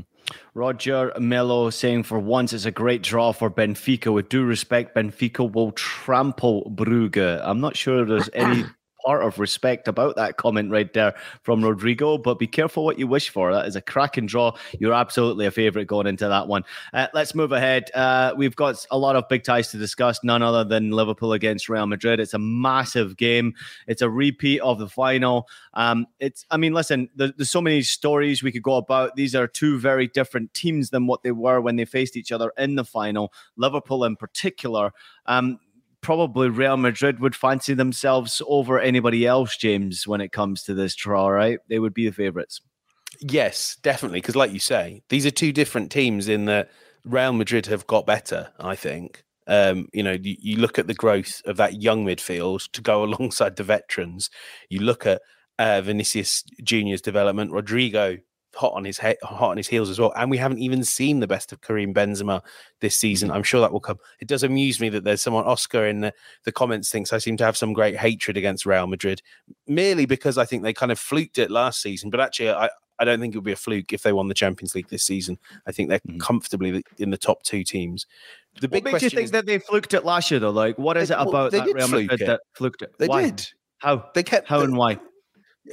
[0.54, 4.14] Roger Mello saying for once it's a great draw for Benfica.
[4.14, 7.42] With due respect, Benfica will trample Brugge.
[7.44, 8.66] I'm not sure there's any
[9.06, 13.08] part of respect about that comment right there from Rodrigo, but be careful what you
[13.08, 13.54] wish for.
[13.54, 14.56] That is a cracking draw.
[14.80, 16.64] You're absolutely a favourite going into that one.
[16.94, 17.90] Uh, let's move ahead.
[17.94, 21.70] Uh, we've got a lot of big ties to discuss, none other than Liverpool against
[21.70, 22.20] Real Madrid.
[22.20, 23.54] It's a massive game.
[23.88, 25.48] It's a repeat of the final.
[25.74, 29.16] Um, it's, I mean, listen, there, there's so many stories we could go about.
[29.16, 32.52] These are two very different teams than what they were when they faced each other
[32.58, 33.34] in the final.
[33.56, 34.92] Liverpool, in particular,
[35.26, 35.60] um,
[36.02, 40.96] probably Real Madrid would fancy themselves over anybody else, James, when it comes to this
[40.96, 41.60] draw, right?
[41.70, 42.62] They would be the favourites.
[43.20, 44.20] Yes, definitely.
[44.20, 46.70] Because, like you say, these are two different teams in that
[47.06, 49.24] Real Madrid have got better, I think.
[49.48, 53.04] Um, you know, you, you look at the growth of that young midfield to go
[53.06, 54.30] alongside the veterans.
[54.70, 55.22] You look at
[55.60, 58.20] uh, Vinicius Junior's development, Rodrygo
[58.56, 60.14] hot on his head, hot on his heels as well.
[60.16, 62.42] And we haven't even seen the best of Karim Benzema
[62.80, 63.30] this season.
[63.30, 63.36] Mm.
[63.36, 63.98] I'm sure that will come.
[64.20, 67.38] It does amuse me that there's someone Oscar in the, the comments thinks I seem
[67.38, 69.22] to have some great hatred against Real Madrid,
[69.68, 72.10] merely because I think they kind of fluked it last season.
[72.10, 74.34] But actually, I, I don't think it would be a fluke if they won the
[74.34, 75.40] Champions League this season.
[75.66, 76.20] I think they're mm.
[76.20, 78.06] comfortably in the top two teams.
[78.60, 80.52] The big what makes you think is- that they fluked it last year, though?
[80.52, 82.28] Like, what is They- it about that Real Madrid it.
[82.28, 82.94] that fluked it?
[83.00, 83.24] They Why?
[83.24, 83.48] did.
[83.80, 84.10] How?
[84.14, 85.00] They kept How the- and why?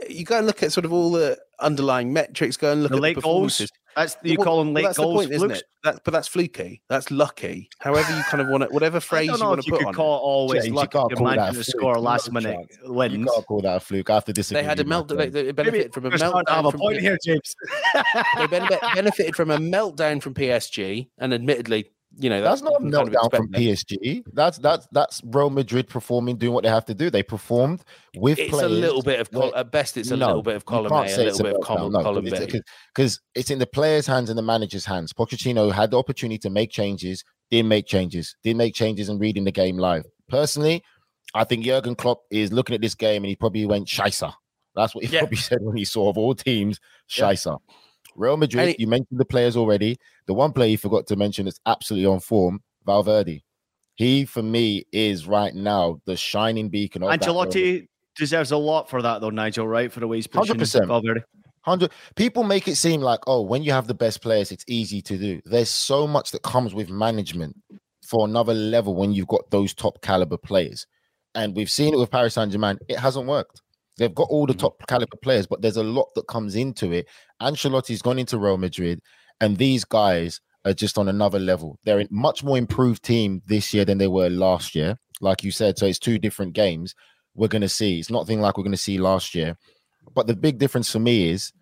[0.09, 2.57] you go and look at sort of all the underlying metrics.
[2.57, 3.71] Go and look The at late the goals?
[3.97, 5.61] That's you Well, call them well, late that's the goals, point, isn't flukes?
[5.61, 5.67] it?
[5.83, 6.83] That, but that's fluky.
[6.89, 7.69] That's lucky.
[7.81, 9.95] However, you kind of want it, whatever phrase you want to you put could on
[9.95, 10.19] call it.
[10.19, 12.79] it always James, you can't to call that a score No last minute chance.
[12.85, 13.15] wins.
[13.19, 14.11] You can't call that a fluke.
[14.11, 14.63] I have to disagree.
[14.63, 15.09] They had a with you, my melt.
[15.09, 17.55] They, they benefited from a You're starting to have meltdown a point P- here, James.
[18.37, 22.85] they benefited from a meltdown from PSG, and admittedly, you know That's that- not a
[22.85, 23.49] you kind of meltdown from.
[23.53, 24.23] PSG.
[24.33, 27.11] That's that's that's Real Madrid performing, doing what they have to do.
[27.11, 27.83] They performed
[28.17, 28.71] with It's players.
[28.71, 29.97] a little bit of col- at best.
[29.97, 32.25] It's a No, little bit of column A, a little bit of column, no, column
[32.25, 32.59] because B.
[32.59, 35.13] it's, because it's in the players' hands and the manager's hands.
[35.13, 39.45] Pochettino had the opportunity to make changes, didn't make changes, didn't make changes and reading
[39.45, 40.05] the game live.
[40.29, 40.83] Personally,
[41.35, 44.33] I think Jurgen Klopp is looking at this game and he probably went Scheisse.
[44.75, 45.21] That's what he Yeah.
[45.23, 46.79] probably said when he saw of all teams,
[47.17, 47.31] Yeah.
[48.19, 49.97] Real Madrid, it- you mentioned the players already.
[50.27, 53.43] The one player you forgot to mention that's absolutely on form, Valverde.
[53.95, 59.03] He, for me, is right now the shining beacon of Ancelotti deserves a lot for
[59.03, 59.67] that, though, Nigel.
[59.67, 60.87] Right for the way he's pushing 100%.
[60.87, 61.21] Valverde.
[61.63, 65.03] Hundred people make it seem like oh, when you have the best players, it's easy
[65.03, 65.41] to do.
[65.45, 67.57] There's so much that comes with management
[68.07, 70.87] for another level when you've got those top caliber players,
[71.35, 72.79] and we've seen it with Paris Saint Germain.
[72.89, 73.61] It hasn't worked.
[73.99, 74.59] They've got all the mm.
[74.59, 77.07] top caliber players, but there's a lot that comes into it.
[77.43, 79.01] Ancelotti's gone into Real Madrid,
[79.41, 81.79] and these guys are just on another level.
[81.85, 85.51] They're a much more improved team this year than they were last year, like you
[85.51, 85.79] said.
[85.79, 86.95] So it's two different games.
[87.35, 87.99] We're going to see.
[87.99, 89.57] It's nothing like we're going to see last year.
[90.15, 91.53] But the big difference for me is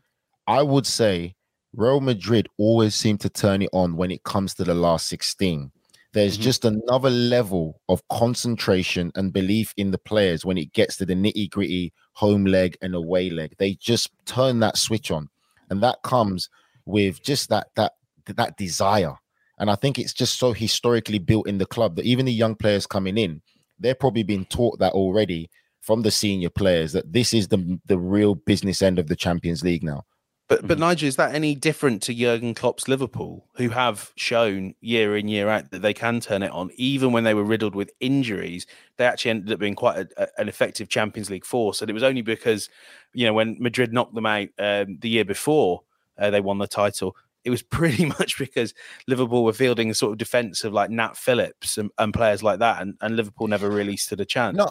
[0.47, 1.35] I would say
[1.73, 5.71] Real Madrid always seem to turn it on when it comes to the last 16.
[6.17, 6.45] There's mm-hmm.
[6.45, 11.13] just another level of concentration and belief in the players when it gets to the
[11.13, 13.55] nitty gritty home leg and away leg.
[13.59, 15.29] They just turn that switch on,
[15.69, 16.49] and that comes
[16.87, 17.93] with just that that
[18.25, 19.13] that desire.
[19.59, 22.55] And I think it's just so historically built in the club that even the young
[22.55, 23.43] players coming in,
[23.79, 25.51] they're probably being taught that already
[25.83, 29.63] from the senior players that this is the the real business end of the Champions
[29.63, 30.07] League now.
[30.49, 30.67] But Mm-hmm.
[30.69, 35.27] but Nigel, is that any different to Jurgen Klopp's Liverpool, who have shown year in
[35.27, 38.65] year out that they can turn it on, even when they were riddled with injuries?
[38.97, 41.95] They actually ended up being quite a, a- an effective Champions League force, and it
[41.95, 42.69] was only because
[43.13, 45.83] you know when Madrid knocked them out um, the year before
[46.19, 47.17] uh, they won the title.
[47.45, 48.73] It was pretty much because
[49.09, 52.61] Liverpool were fielding a sort of defense of like Nat Phillips and, and players like
[52.61, 54.57] that, and, and Liverpool never really stood a chance.
[54.57, 54.71] No,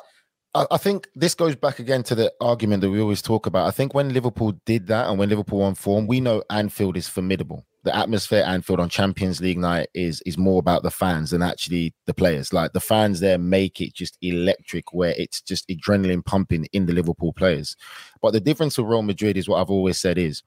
[0.56, 3.68] I think this goes back again to the argument that we always talk about.
[3.68, 7.10] I think when Liverpool did that and when Liverpool won form, we know Anfield is
[7.10, 7.65] formidable.
[7.84, 11.41] The atmosphere at Anfield on Champions League night is is more about the fans than
[11.41, 12.54] actually the players.
[12.54, 16.94] Like the fans there make it just electric, where it's just adrenaline pumping in the
[16.94, 17.76] Liverpool players.
[18.22, 20.41] But the difference with Real Madrid is what I've always said is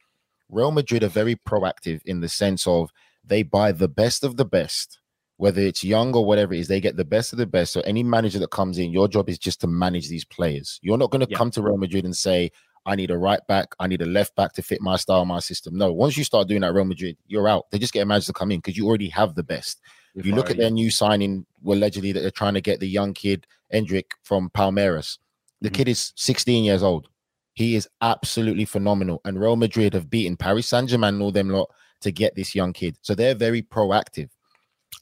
[0.49, 2.91] Real Madrid are very proactive in the sense of
[3.25, 4.99] they buy the best of the best
[5.39, 7.73] whether it's young or whatever it is, they get the best of the best.
[7.73, 10.79] So any manager that comes in, your job is just to manage these players.
[10.83, 11.39] You're not going to Yeah.
[11.39, 12.51] come to Real Madrid and say,
[12.87, 15.41] I need a right back, I need a left back to fit my style, my
[15.41, 15.77] system.
[15.77, 17.71] No, once you start doing that, Real Madrid, you're out.
[17.71, 19.81] They just get a manager to come in because you already have the best.
[20.15, 22.89] If you look at their new signing, well, allegedly that they're trying to get the
[22.89, 25.19] young kid Endrick from Palmeiras.
[25.61, 25.75] The Mhm.
[25.75, 27.09] kid is 16 years old.
[27.55, 29.21] He is absolutely phenomenal.
[29.25, 31.71] And Real Madrid have beaten Paris Saint Germain and all them lot
[32.01, 32.97] to get this young kid.
[33.03, 34.31] So they're very proactive.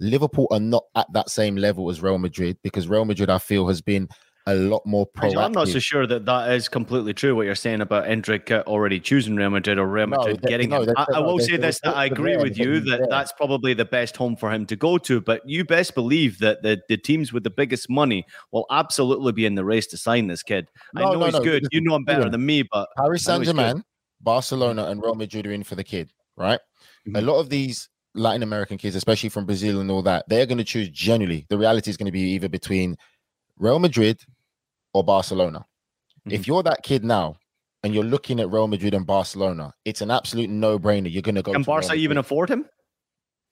[0.01, 3.68] Liverpool are not at that same level as Real Madrid because Real Madrid, I feel,
[3.68, 4.09] has been
[4.49, 5.38] a lot more proactive.
[5.38, 7.35] I'm not so sure that that is completely true.
[7.35, 10.70] What you're saying about Endrick uh, already choosing Real Madrid or Real Madrid that- getting
[10.70, 10.94] no, him.
[10.96, 13.07] I, I will say this: that I agree with you that there.
[13.11, 15.20] that's probably the best home for him to go to.
[15.20, 19.46] But you best believe that the, the teams with the biggest money will absolutely be
[19.46, 20.68] in the race to sign this kid.
[20.94, 21.66] I know no, he's no, good.
[21.72, 23.83] You know him better than me, but Paris I Saint Germain,
[24.20, 26.61] Barcelona, and Real Madrid are in for the kid, right?
[27.07, 27.27] A Mhm.
[27.27, 30.64] lot of these Latin American kids, especially from Brazil and all that, they're going to
[30.64, 31.46] choose generally.
[31.48, 32.96] The reality is going to be either between
[33.59, 34.20] Real Madrid
[34.92, 35.61] or Barcelona.
[36.20, 36.33] Mm-hmm.
[36.33, 37.37] If you're that kid now
[37.83, 41.12] and you're looking at Real Madrid and Barcelona, it's an absolute no brainer.
[41.12, 41.52] You're going to go.
[41.52, 42.66] Can Barca even afford him?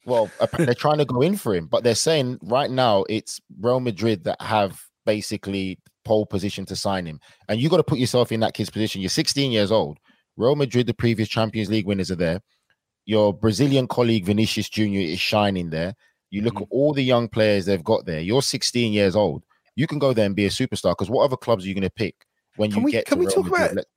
[0.06, 3.80] Well, they're trying to go in for him, but they're saying right now it's Real
[3.80, 7.20] Madrid that have basically pole position to sign him.
[7.48, 9.00] And you got to put yourself in that kid's position.
[9.00, 9.98] You're 16 years old.
[10.36, 12.40] Real Madrid, the previous Champions League winners, are there.
[13.06, 14.82] Your Brazilian colleague Vinicius Jr.
[15.14, 15.94] is shining there.
[16.30, 16.62] You look Mm-hmm.
[16.64, 18.20] at all the young players they've got there.
[18.20, 19.44] You're 16 years old.
[19.76, 21.82] You can go there and be a superstar because what other clubs are you going
[21.82, 23.60] to pick when Can you we- get can to we Real talk Madrid?
[23.62, 23.88] about- Let's-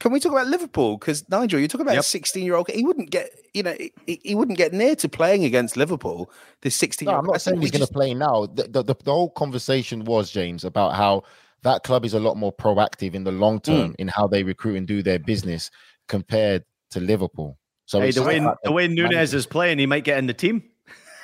[0.00, 0.96] Can we talk about Liverpool?
[0.98, 2.00] Because Nigel, you're talking about Yep.
[2.00, 2.68] a 16 year old.
[2.68, 6.28] He wouldn't get, you know, he, he wouldn't get near to playing against Liverpool.
[6.62, 8.46] This 16 No, I'm not saying he's going to play now.
[8.46, 11.22] The, the, the, the whole conversation was, James, about how
[11.62, 13.72] that club is a lot more proactive in the long Hmm.
[13.72, 15.70] term in how they recruit and do their business
[16.08, 17.56] compared to Liverpool.
[17.86, 19.10] So hey, the way the way managing.
[19.10, 20.62] Nunez is playing, he might get in the team.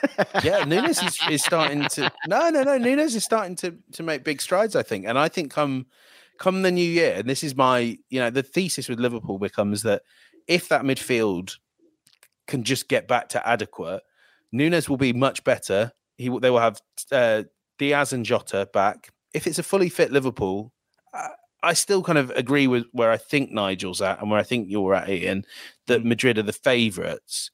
[0.45, 2.79] yeah, Nunez is, is starting to no, no, no.
[2.79, 5.87] Nunez is starting to to make big strides, I think, and I think come
[6.39, 9.83] come the new year, and this is my you know the thesis with Liverpool becomes
[9.83, 10.03] that
[10.47, 11.57] if that midfield
[12.47, 14.03] can just get back to adequate,
[14.53, 15.93] Nunez will be much better.
[16.17, 16.81] He they will have
[17.13, 17.45] uh,
[17.79, 19.11] Diaz and Jota back.
[19.35, 20.73] If it's a fully fit Liverpool,
[21.63, 24.45] I, I still kind of agree with where I think Nigel's at and where I
[24.45, 25.45] think you're at, Ian,
[25.87, 26.07] that mm.
[26.07, 27.51] Madrid are the favourites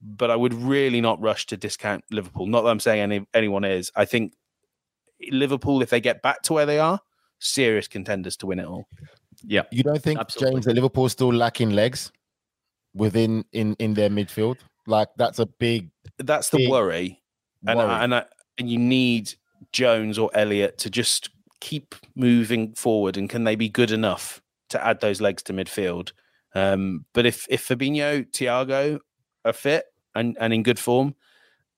[0.00, 2.46] but I would really not rush to discount Liverpool.
[2.46, 3.90] Not that I'm saying any anyone is.
[3.96, 4.34] I think
[5.30, 7.00] Liverpool, if they get back to where they are,
[7.38, 8.86] serious contenders to win it all.
[9.42, 10.54] Yeah, You don't think, Absolutely.
[10.54, 12.10] James, that Liverpool's still lacking legs
[12.94, 14.58] within in in their midfield?
[14.86, 17.22] Like that's a big That's the Big worry,
[17.66, 17.80] and.
[17.80, 18.24] I, and I,
[18.58, 19.34] and you need
[19.72, 21.28] Jones or Elliot to just
[21.60, 23.16] keep moving forward.
[23.16, 26.12] And can they be good enough to add those legs to midfield?
[26.54, 29.00] Um, but if if Fabinho, Thiago
[29.44, 31.14] are fit and and in good form,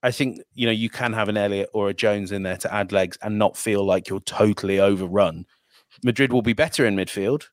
[0.03, 2.73] I think you know you can have an Elliot or a Jones in there to
[2.73, 5.47] add legs and not feel like you're totally overrun.
[6.05, 7.47] Madrid will be better in midfield,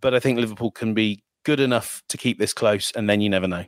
[0.00, 3.28] but I think Liverpool can be good enough to keep this close, and then you
[3.28, 3.64] never know.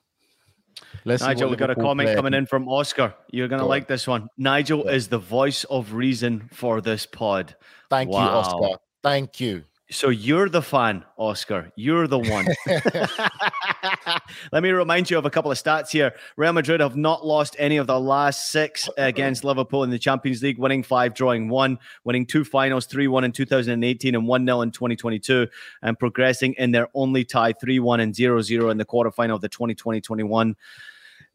[1.05, 3.15] Let's Nigel, what we got a comment player coming in from Oscar.
[3.31, 3.87] You're going to Go like on.
[3.89, 4.29] this one.
[4.39, 4.93] Nigel Yeah.
[4.93, 7.57] is the voice of reason for this pod.
[7.91, 8.79] Thank you, Oscar.
[9.03, 9.65] Thank you.
[9.93, 11.71] So you're the fan, Oscar.
[11.77, 12.47] You're the one.
[14.53, 16.15] Let me remind you of a couple of stats here.
[16.37, 20.43] Real Madrid have not lost any of the last six against Liverpool in the Champions
[20.43, 24.61] League, winning five, drawing one, winning two finals, 3 1 in 2018 and 1 0
[24.63, 25.47] in 2022,
[25.83, 29.41] and progressing in their only tie, 3 1 and 0 0 in the quarterfinal of
[29.43, 30.57] the 2020 21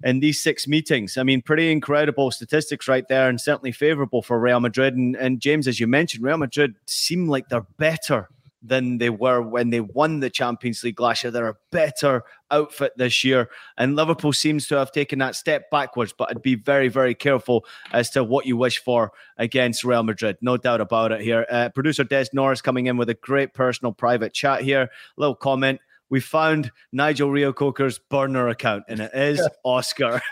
[0.03, 1.17] in these six meetings.
[1.17, 4.95] I mean, pretty incredible statistics right there, and certainly favorable for Real Madrid.
[4.95, 8.29] And, and James, as you mentioned, Real Madrid seem like they're better
[8.67, 11.31] than they were when they won the Champions League last year.
[11.31, 13.49] They're a better outfit this year.
[13.77, 17.65] And Liverpool seems to have taken that step backwards, but I'd be very, very careful
[17.91, 20.37] as to what you wish for against Real Madrid.
[20.41, 21.45] No doubt about it here.
[21.49, 24.89] Uh, Producer Des Norris coming in with a great personal private chat here.
[25.17, 25.79] Little comment.
[26.09, 30.21] We found Nigel Reo-Coker's burner account, and it is Oscar.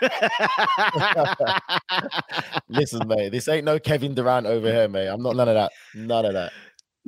[2.68, 5.08] Listen, mate, this ain't no Kevin Durant over here, mate.
[5.08, 5.72] I'm not none of that.
[5.94, 6.52] None of that.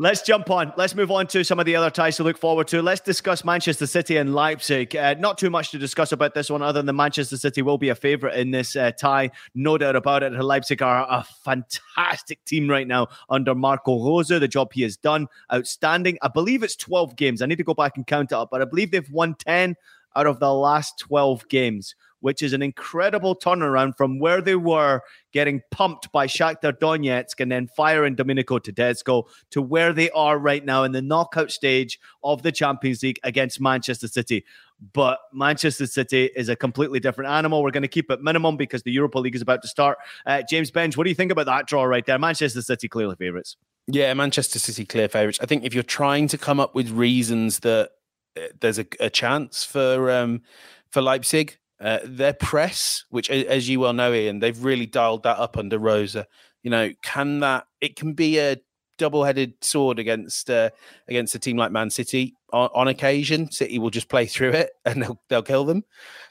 [0.00, 0.72] Let's jump on.
[0.76, 2.80] Let's move on to some of the other ties to look forward to.
[2.80, 4.94] Let's discuss Manchester City and Leipzig.
[4.94, 7.88] Uh, not too much to discuss about this one, other than Manchester City will be
[7.88, 9.28] a favourite in this uh, tie.
[9.56, 10.32] No doubt about it.
[10.32, 14.28] Leipzig are a fantastic team right now under Marco Rose.
[14.28, 16.16] The job he has done, outstanding.
[16.22, 17.42] I believe it's 12 games.
[17.42, 19.74] I need to go back and count it up, but I believe they've won 10
[20.14, 25.00] out of the last 12 games, which is an incredible turnaround from where they were
[25.32, 30.64] getting pumped by Shakhtar Donetsk and then firing Domenico Tedesco to where they are right
[30.64, 34.44] now in the knockout stage of the Champions League against Manchester City.
[34.92, 37.62] But Manchester City is a completely different animal.
[37.62, 39.98] We're going to keep it minimum because the Europa League is about to start.
[40.24, 42.18] Uh, James Benge, what do you think about that draw right there?
[42.18, 43.56] Manchester City clearly favourites.
[43.88, 45.38] Yeah, Manchester City clear favourites.
[45.42, 47.90] I think if you're trying to come up with reasons that
[48.36, 50.42] uh, there's a, a chance for um,
[50.90, 55.38] for Leipzig, uh, their press, which as you well know, Ian, they've really dialed that
[55.38, 56.26] up under Rosa.
[56.62, 58.56] You know, can that it can be a
[58.98, 60.70] double-headed sword against uh,
[61.06, 63.50] against a team like Man City on, on, occasion.
[63.50, 65.84] City will just play through it and they'll they'll kill them.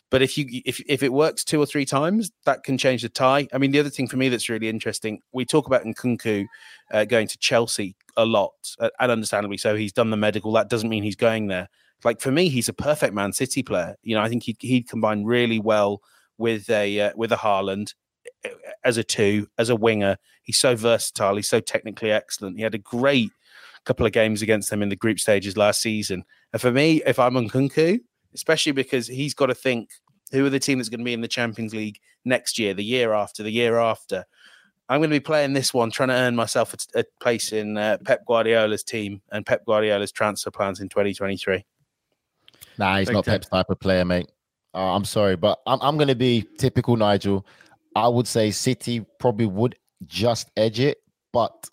[0.09, 3.09] But if you if if it works two or three times, that can change the
[3.09, 3.47] tie.
[3.53, 6.45] I mean, the other thing for me that's really interesting, we talk about Nkunku
[6.91, 9.75] uh, going to Chelsea a lot, uh, and understandably so.
[9.75, 10.51] He's done the medical.
[10.53, 11.69] That doesn't mean he's going there.
[12.03, 13.95] Like for me, he's a perfect Man City player.
[14.03, 16.01] You know, I think he'd, he'd combine really well
[16.37, 17.93] with a uh, with a Haaland
[18.83, 20.17] as a two, as a winger.
[20.43, 21.35] He's so versatile.
[21.35, 22.57] He's so technically excellent.
[22.57, 23.31] He had a great
[23.85, 26.23] couple of games against them in the group stages last season.
[26.53, 27.99] And for me, if I'm Nkunku,
[28.33, 29.89] especially because he's got to think
[30.31, 32.83] who are the team that's going to be in the Champions League next year, the
[32.83, 34.25] year after, the year after.
[34.89, 37.77] I'm going to be playing this one, trying to earn myself a, a place in
[37.77, 41.65] uh, Pep Guardiola's team and Pep Guardiola's transfer plans in 2023.
[42.77, 44.29] Nah, he's Big not Pep's type of player, mate.
[44.73, 47.45] Uh, I'm sorry, but I'm, I'm going to be typical Nigel.
[47.95, 49.75] I would say City probably would
[50.05, 50.99] just edge it,
[51.33, 51.69] but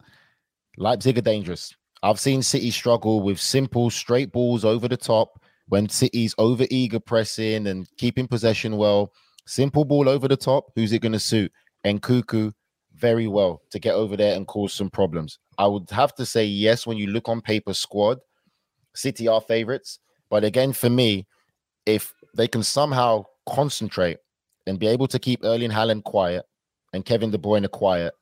[0.79, 1.75] Leipzig are dangerous.
[2.03, 7.01] I've seen City struggle with simple, straight balls over the top when City's over eager
[7.01, 9.13] pressing and keeping possession well.
[9.47, 10.73] Simple ball over the top.
[10.75, 11.53] Who's it going to suit?
[11.85, 12.53] Nkunku
[12.95, 15.39] very well to get over there and cause some problems.
[15.59, 18.19] I would have to say yes when you look on paper squad.
[18.95, 19.99] City are favorites,
[20.35, 21.28] but again for me,
[21.87, 24.16] if they can somehow concentrate
[24.66, 26.45] and be able to keep Erling Haaland quiet
[26.93, 28.12] and Kevin De Bruyne quiet,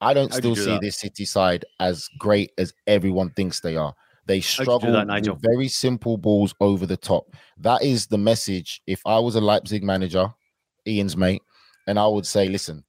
[0.00, 0.80] I don't How'd still do see that?
[0.80, 3.94] this City side as great as everyone thinks they are.
[4.26, 7.36] They struggle that, with very simple balls over the top.
[7.58, 8.82] That is the message.
[8.88, 10.28] If I was a Leipzig manager,
[10.88, 11.42] Ian's mate,
[11.86, 12.82] and I would say, listen,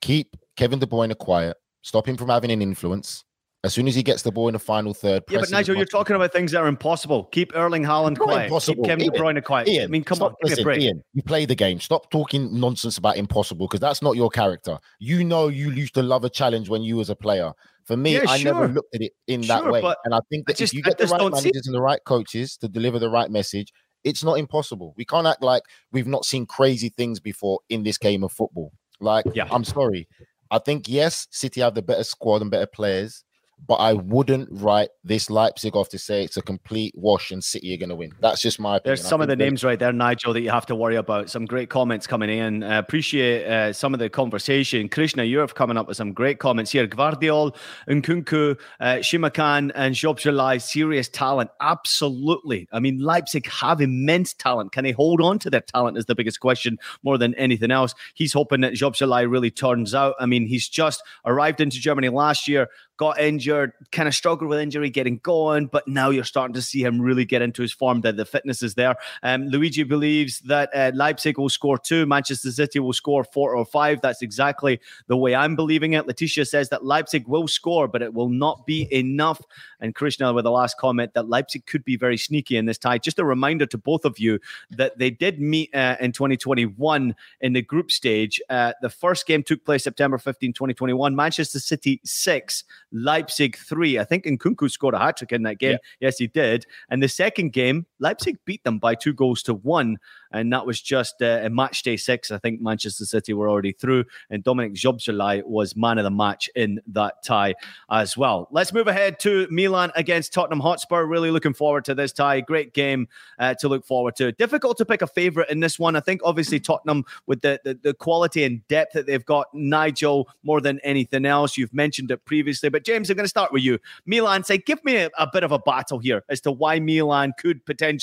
[0.00, 3.22] keep Kevin De Bruyne quiet, stop him from having an influence,
[3.64, 5.24] as soon as he gets the ball in the final third.
[5.28, 7.24] Yeah, but Nigel, you're talking about things that are impossible.
[7.32, 8.44] Keep Erling Haaland quiet.
[8.44, 8.84] Impossible.
[8.84, 9.66] Keep Kevin De Bruyne quiet.
[9.66, 10.82] Ian, I mean, come stop, on, give listen, me a break.
[10.82, 11.80] Ian, you play the game.
[11.80, 14.78] Stop talking nonsense about impossible because that's not your character.
[15.00, 17.52] You know, you used to love a challenge when you was a player.
[17.86, 18.52] For me, yeah, I sure.
[18.52, 19.82] never looked at it in sure, that way.
[20.04, 22.56] And I think that just, if you get the right managers and the right coaches
[22.58, 23.72] to deliver the right message,
[24.04, 24.92] it's not impossible.
[24.96, 28.72] We can't act like we've not seen crazy things before in this game of football.
[29.00, 29.48] Like, yeah.
[29.50, 30.06] I'm sorry.
[30.50, 33.23] I think yes, City have the better squad and better players,
[33.66, 37.74] but I wouldn't write this Leipzig off to say it's a complete wash and City
[37.74, 38.12] are going to win.
[38.20, 38.90] That's just my opinion.
[38.90, 41.30] There's some of the names right there, Nigel, that you have to worry about.
[41.30, 42.62] Some great comments coming in.
[42.62, 44.88] Uh, appreciate uh, some of the conversation.
[44.88, 46.86] Krishna, you're coming up with some great comments here.
[46.86, 47.56] Gvardiol,
[47.88, 51.50] Nkunku, uh, Simakan, and Szoboszlai, serious talent.
[51.60, 52.68] Absolutely.
[52.72, 54.72] I mean, Leipzig have immense talent.
[54.72, 57.94] Can they hold on to their talent is the biggest question more than anything else.
[58.14, 60.14] He's hoping that Szoboszlai really turns out.
[60.20, 64.58] I mean, he's just arrived into Germany last year, got injured, kind of struggled with
[64.58, 68.00] injury getting going, but now you're starting to see him really get into his form.
[68.02, 68.96] That the fitness is there.
[69.22, 73.64] Um, Luigi believes that uh, Leipzig will score two, Manchester City will score four or
[73.64, 74.00] five.
[74.00, 76.06] That's exactly the way I'm believing it.
[76.06, 79.40] Letitia says that Leipzig will score, but it will not be enough.
[79.80, 82.98] And Krishna with the last comment that Leipzig could be very sneaky in this tie.
[82.98, 84.38] Just a reminder to both of you
[84.70, 88.40] that they did meet uh, in 2021 in the group stage.
[88.48, 91.14] Uh, the first game took place September 15, 2021.
[91.14, 92.64] Manchester City six,
[92.94, 93.98] Leipzig three.
[93.98, 95.72] I think Nkunku scored a hat trick in that game.
[95.72, 95.78] Yeah.
[96.00, 96.64] Yes, he did.
[96.88, 99.98] And the second game, Leipzig beat them by two goals to one
[100.34, 102.30] and that was just uh, a match day six.
[102.30, 106.50] I think Manchester City were already through, and Dominic Szoboszlai was man of the match
[106.56, 107.54] in that tie
[107.88, 108.48] as well.
[108.50, 111.04] Let's move ahead to Milan against Tottenham Hotspur.
[111.04, 112.40] Really looking forward to this tie.
[112.40, 113.06] Great game
[113.38, 114.32] uh, to look forward to.
[114.32, 115.94] Difficult to pick a favourite in this one.
[115.94, 119.46] I think obviously Tottenham with the, the, the quality and depth that they've got.
[119.54, 121.56] Nigel more than anything else.
[121.56, 123.78] You've mentioned it previously, but James, I'm going to start with you.
[124.04, 127.32] Milan, say give me a, a bit of a battle here as to why Milan
[127.38, 127.93] could potentially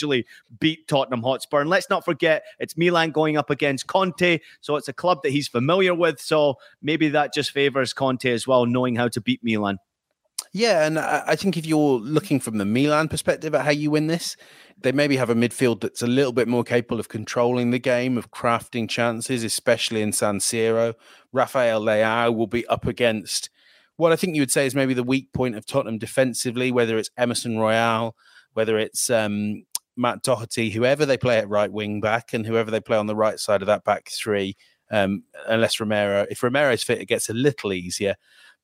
[0.59, 4.39] beat Tottenham Hotspur, and let's not forget it's Milan going up against Conte.
[4.61, 6.19] So it's a club that he's familiar with.
[6.19, 9.79] So maybe that just favors Conte as well, knowing how to beat Milan.
[10.53, 14.07] Yeah, and I think if you're looking from the Milan perspective at how you win
[14.07, 14.35] this,
[14.81, 18.17] they maybe have a midfield that's a little bit more capable of controlling the game,
[18.17, 20.95] of crafting chances, especially in San Siro.
[21.31, 23.49] Rafael Leao will be up against
[24.01, 26.97] what I think you would say is maybe the weak point of Tottenham defensively, whether
[26.97, 28.15] it's Emerson Royal,
[28.53, 29.63] whether it's um,
[30.01, 33.15] Matt Doherty, whoever they play at right wing back, and whoever they play on the
[33.15, 34.57] right side of that back three,
[34.91, 38.15] um, unless Romero, if Romero's fit, it gets a little easier.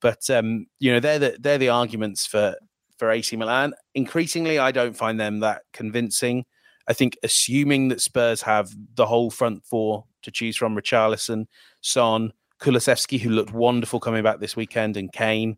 [0.01, 2.55] But um, you know, they're the they're the arguments for
[2.97, 3.73] for AC Milan.
[3.95, 6.45] Increasingly, I don't find them that convincing.
[6.87, 11.45] I think assuming that Spurs have the whole front four to choose from, Richarlison,
[11.81, 12.31] Son,
[12.61, 15.57] Kulusevski, who looked wonderful coming back this weekend, and Kane.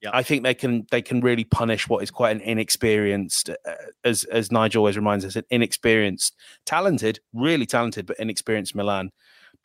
[0.00, 0.10] Yeah.
[0.12, 3.72] I think they can they can really punish what is quite an inexperienced, uh,
[4.04, 9.10] as as Nigel always reminds us, an inexperienced, talented, really talented, but inexperienced Milan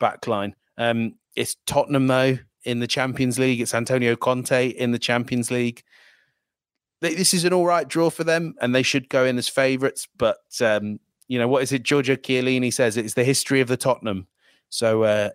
[0.00, 0.54] backline.
[0.76, 3.60] Um, it's Tottenham though in the Champions League.
[3.60, 5.84] It's Antonio Conte in the Champions League
[7.10, 10.08] this is an all right draw for them, and they should go in as favourites.
[10.16, 11.82] But um, you know what is it?
[11.82, 14.26] Giorgio Chiellini says it's the history of the Tottenham.
[14.70, 15.30] So uh,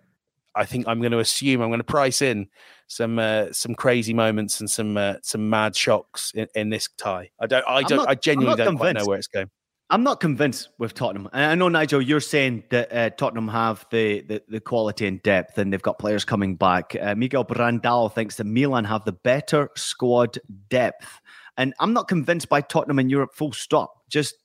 [0.54, 2.48] I think I'm going to assume I'm going to price in
[2.88, 7.30] some uh, some crazy moments and some uh, some mad shocks in, in, this tie.
[7.40, 7.64] I don't.
[7.66, 7.98] I don't.
[7.98, 8.80] Not, I genuinely don't convinced.
[8.80, 9.50] quite know where it's going.
[9.92, 11.28] I'm not convinced with Tottenham.
[11.32, 15.20] And I know Nigel, you're saying that uh, Tottenham have the, the, the quality and
[15.22, 16.94] depth, and they've got players coming back.
[17.00, 20.38] Uh, Miguel Brandao thinks that Milan have the better squad
[20.68, 21.20] depth.
[21.56, 23.92] And I'm not convinced by Tottenham in Europe, full stop.
[24.08, 24.36] Just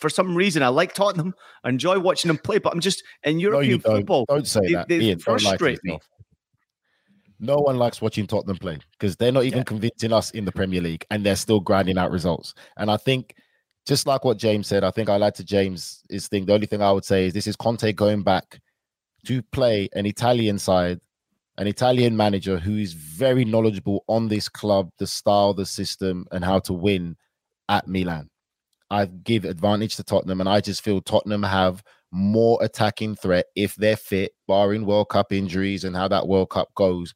[0.00, 1.34] for some reason, I like Tottenham.
[1.64, 3.96] I enjoy watching them play, but I'm just in European no, don't.
[3.96, 4.24] football.
[4.28, 4.88] Don't say they, that.
[4.88, 5.98] They Ian, frustrate me.
[7.38, 9.64] No one likes watching Tottenham play because they're not even yeah.
[9.64, 12.54] convincing us in the Premier League and they're still grinding out results.
[12.76, 13.34] And I think,
[13.86, 16.44] just like what James said, I think I like to James' Is thing.
[16.44, 18.60] The only thing I would say is this is Conte going back
[19.26, 21.00] to play an Italian side
[21.60, 26.42] an Italian manager who is very knowledgeable on this club, the style, the system, and
[26.42, 27.14] how to win
[27.68, 28.29] at Milan.
[28.90, 33.76] I give advantage to Tottenham, and I just feel Tottenham have more attacking threat if
[33.76, 37.14] they're fit, barring World Cup injuries and how that World Cup goes.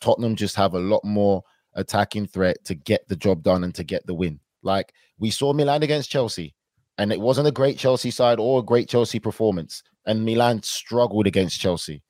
[0.00, 1.42] Tottenham just have a lot more
[1.74, 4.38] attacking threat to get the job done and to get the win.
[4.62, 6.54] Like we saw Milan against Chelsea,
[6.98, 11.26] and it wasn't a great Chelsea side or a great Chelsea performance, and Milan struggled
[11.26, 12.02] against Chelsea.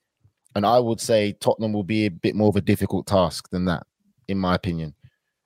[0.55, 3.65] And I would say Tottenham will be a bit more of a difficult task than
[3.65, 3.85] that,
[4.27, 4.93] in my opinion.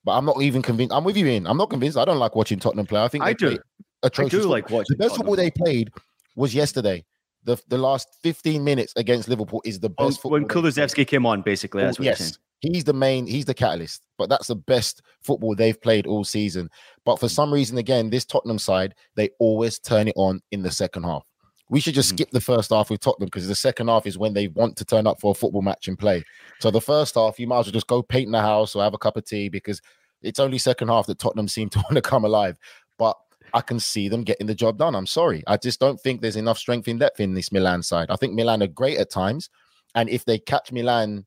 [0.03, 0.93] But I'm not even convinced.
[0.93, 1.45] I'm with you, in.
[1.45, 1.97] I'm not convinced.
[1.97, 3.01] I don't like watching Tottenham play.
[3.01, 3.57] I think I do.
[4.03, 4.97] Atrocious I do like watching.
[4.97, 5.91] The best football they played
[6.35, 7.05] was yesterday.
[7.43, 10.23] The the last 15 minutes against Liverpool is the best.
[10.23, 12.39] When, when Kulusevski came on, basically, that's what yes.
[12.61, 16.69] He's the main, he's the catalyst, but that's the best football they've played all season.
[17.05, 20.69] But for some reason, again, this Tottenham side, they always turn it on in the
[20.69, 21.23] second half.
[21.71, 22.17] We should just mm-hmm.
[22.17, 24.85] skip the first half with Tottenham because the second half is when they want to
[24.85, 26.21] turn up for a football match and play.
[26.59, 28.93] So the first half, you might as well just go paint the house or have
[28.93, 29.81] a cup of tea because
[30.21, 32.57] it's only second half that Tottenham seem to want to come alive.
[32.97, 33.15] But
[33.53, 34.95] I can see them getting the job done.
[34.95, 35.43] I'm sorry.
[35.47, 38.11] I just don't think there's enough strength in depth in this Milan side.
[38.11, 39.49] I think Milan are great at times.
[39.95, 41.25] And if they catch Milan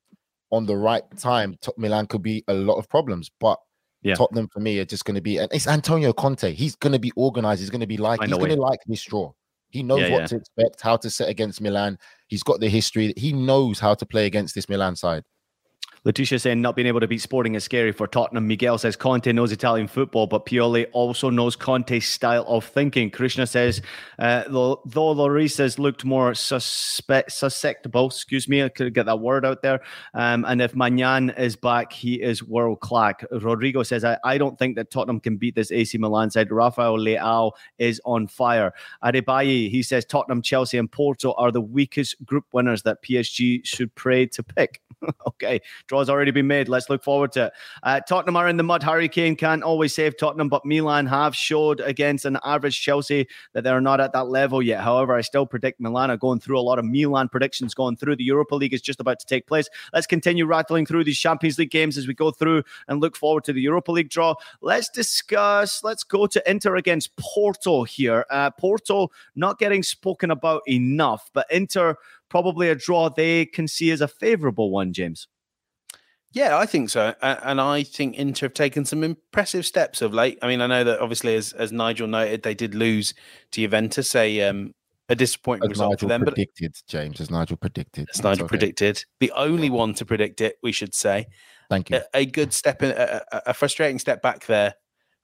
[0.51, 3.31] on the right time, Milan could be a lot of problems.
[3.41, 3.59] But
[4.03, 4.15] yeah.
[4.15, 6.53] Tottenham for me are just going to be, and it's Antonio Conte.
[6.53, 7.61] He's going to be organized.
[7.61, 9.33] He's going to be like, he's going to like this draw.
[9.75, 10.27] He knows yeah, what yeah.
[10.29, 11.99] to expect, how to set against Milan.
[12.29, 13.13] He's got the history.
[13.17, 15.25] He knows how to play against this Milan side.
[16.05, 18.47] Letitia saying not being able to beat Sporting is scary for Tottenham.
[18.47, 23.11] Miguel says Conte knows Italian football, but Pioli also knows Conte's style of thinking.
[23.11, 23.81] Krishna says,
[24.19, 29.47] uh, though, though has looked more suspect, susceptible, excuse me, I could get that word
[29.47, 29.81] out there.
[30.13, 33.15] Um, and if Maignan is back, he is world class.
[33.31, 36.51] Rodrigo says, I, I don't think that Tottenham can beat this AC Milan side.
[36.51, 38.73] Rafael Leao is on fire.
[39.03, 43.95] Adebayi, he says Tottenham, Chelsea, and Porto are the weakest group winners that PSG should
[43.95, 44.81] pray to pick.
[45.27, 45.61] okay,
[45.95, 46.69] draw's already been made.
[46.69, 47.53] Let's look forward to it.
[47.85, 48.83] Uh, Tottenham are in the mud.
[48.83, 53.63] Harry Kane can't always save Tottenham, but Milan have showed against an average Chelsea that
[53.63, 54.81] they're not at that level yet.
[54.81, 58.17] However, I still predict Milan are going through a lot of Milan predictions going through.
[58.17, 59.69] The Europa League is just about to take place.
[59.93, 63.45] Let's continue rattling through these Champions League games as we go through and look forward
[63.45, 64.35] to the Europa League draw.
[64.63, 68.27] Let's discuss, let's go to Inter against Porto here.
[68.31, 71.97] Uh, Porto not getting spoken about enough, but Inter
[72.29, 75.29] probably a draw they can see as a favourable one, James.
[76.35, 80.37] Yeah, I think so, and I think Inter have taken some impressive steps of late.
[80.43, 83.15] I mean, I know that obviously, as as Nigel noted, they did lose
[83.53, 84.75] to Juventus, a um,
[85.09, 86.23] a disappointing as result Nigel for them.
[86.23, 88.49] Predicted, but James, as Nigel predicted, as Nigel okay.
[88.49, 91.27] predicted, the only one to predict it, we should say.
[91.71, 91.99] Thank you.
[91.99, 94.75] A, a good step in, a, a, frustrating step back there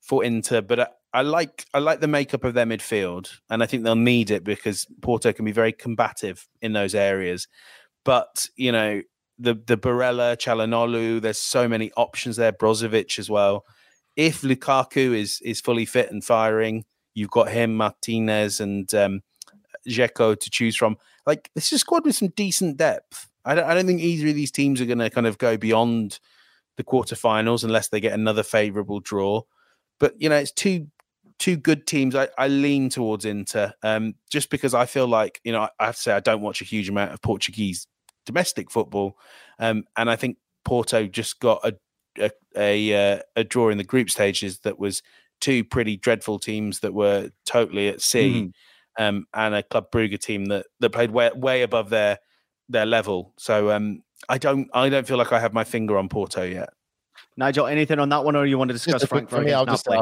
[0.01, 3.67] for Inter, but I, I like I like the makeup of their midfield, and I
[3.67, 7.49] think they'll need it because Porto can be very combative in those areas.
[8.05, 9.03] But you know,
[9.41, 12.53] the the Barella, Calhanoglu, there's so many options there.
[12.53, 13.65] Brozovic as well.
[14.17, 16.85] If Lukaku is is fully fit and firing,
[17.15, 19.23] you've got him, Martinez, and um,
[19.85, 20.99] to choose from.
[21.27, 23.29] Like this is a squad with some decent depth.
[23.45, 25.57] I don't, I don't think either of these teams are going to kind of go
[25.57, 26.21] beyond
[26.77, 29.43] the quarterfinals unless they get another favourable draw.
[29.99, 30.89] But you know, it's two
[31.39, 35.53] two good teams, I, I lean towards Inter, um, just because I feel like you
[35.53, 37.87] know I have to say I don't watch a huge amount of Portuguese
[38.31, 39.19] domestic football,
[39.59, 41.75] um, and I think Porto just got a
[42.19, 45.03] a a, uh, a draw in the group stages that was
[45.41, 48.53] two pretty dreadful teams that were totally at sea,
[48.99, 49.03] mm-hmm.
[49.03, 52.19] um, and a Club Brugge team that that played way way above their
[52.69, 53.35] their level.
[53.39, 56.71] So um, I don't I don't feel like I have my finger on Porto yet.
[57.37, 59.39] Nigel, anything on that one, or you want to discuss Frankfurt?
[59.39, 59.97] For me, I'll just say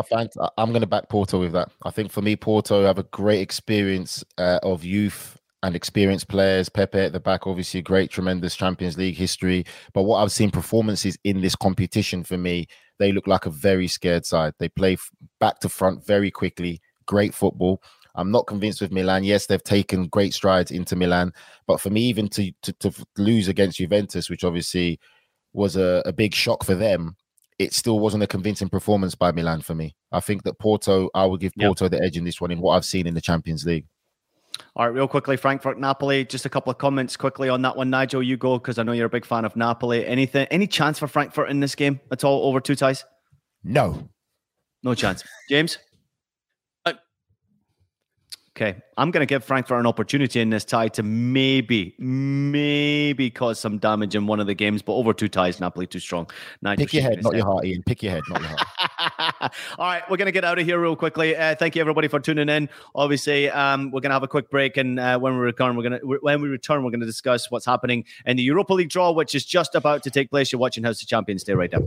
[0.57, 1.70] I'm going to back Porto with that.
[1.85, 6.69] I think for me, Porto have a great experience uh, of youth and experienced players.
[6.69, 9.65] Pepe at the back, obviously, great, tremendous Champions League history.
[9.93, 12.67] But what I've seen performances in this competition for me,
[12.99, 14.55] they look like a very scared side.
[14.59, 14.97] They play
[15.41, 17.83] back to front very quickly, great football.
[18.15, 19.23] I'm not convinced with Milan.
[19.23, 21.33] Yes, they've taken great strides into Milan,
[21.67, 24.99] but for me, even to to, to lose against Juventus, which obviously
[25.53, 27.17] was a, a big shock for them,
[27.59, 29.95] it still wasn't a convincing performance by Milan for me.
[30.13, 31.93] I think that Porto, I would give Porto yep.
[31.93, 33.87] the edge in this one in what I've seen in the Champions League.
[34.77, 36.25] All right, real quickly, Frankfurt, Napoli.
[36.25, 37.91] Just a couple of comments quickly on that one.
[37.91, 40.07] Nigel, you go because I know you're a big fan of Napoli.
[40.07, 43.05] Anything, any chance for Frankfurt in this game at all over two ties?
[43.65, 44.09] No,
[44.83, 45.25] no chance.
[45.49, 45.79] James.
[48.61, 53.61] Okay, I'm going to give Frankfurt an opportunity in this tie to maybe, maybe cause
[53.61, 56.29] some damage in one of the games, but over two ties, Napoli too strong.
[56.61, 57.85] Nigel Pick your head, not your heart, Ian.
[57.85, 59.53] Pick your head, not your heart.
[59.79, 61.37] All right, we're going to get out of here real quickly.
[61.37, 62.69] Uh, thank you everybody for tuning in.
[62.97, 65.89] Obviously, um, we're going to have a quick break, and uh, when we return, we're
[65.89, 68.89] going to when we return, we're going to discuss what's happening in the Europa League
[68.89, 70.51] draw, which is just about to take place.
[70.51, 71.43] You're watching House of Champions.
[71.43, 71.83] Stay right there.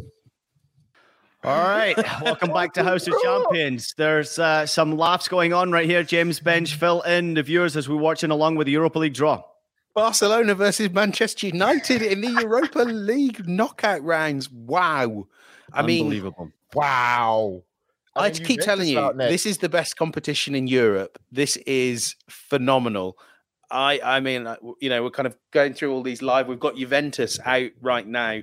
[1.43, 3.95] All right, welcome back to House of Champions.
[3.97, 6.03] There's uh, some laughs going on right here.
[6.03, 9.41] James Benge, fill in the viewers as we're watching along with the Europa League draw.
[9.95, 14.51] Barcelona versus Manchester United in the Europa League knockout rounds.
[14.51, 15.25] Wow.
[15.73, 16.51] I mean, unbelievable.
[16.75, 17.63] Wow.
[18.15, 21.17] I, I keep telling you, this is the best competition in Europe.
[21.31, 23.17] This is phenomenal.
[23.71, 26.47] I I mean, uh, you know, we're kind of going through all these live.
[26.47, 28.41] We've got Juventus out right now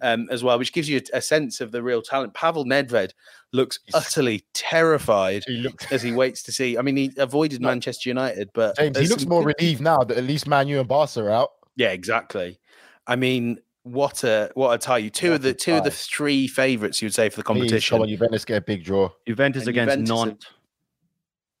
[0.00, 2.34] um, as well, which gives you a, a, sense of the real talent.
[2.34, 3.12] Pavel Nedved
[3.52, 5.90] looks utterly terrified he looks...
[5.92, 6.78] as he waits to see.
[6.78, 10.24] I mean, he avoided Manchester United, but James, he looks more relieved now that at
[10.24, 11.50] least Man U and Barca are out.
[11.76, 12.58] Yeah, exactly.
[13.06, 14.98] I mean, what a what a tie!
[14.98, 15.78] You two what of the two tie.
[15.78, 17.76] of the three favourites you would say for the competition.
[17.78, 19.10] Please, come on, Juventus get a big draw.
[19.26, 20.46] Juventus and against Juventus Nantes.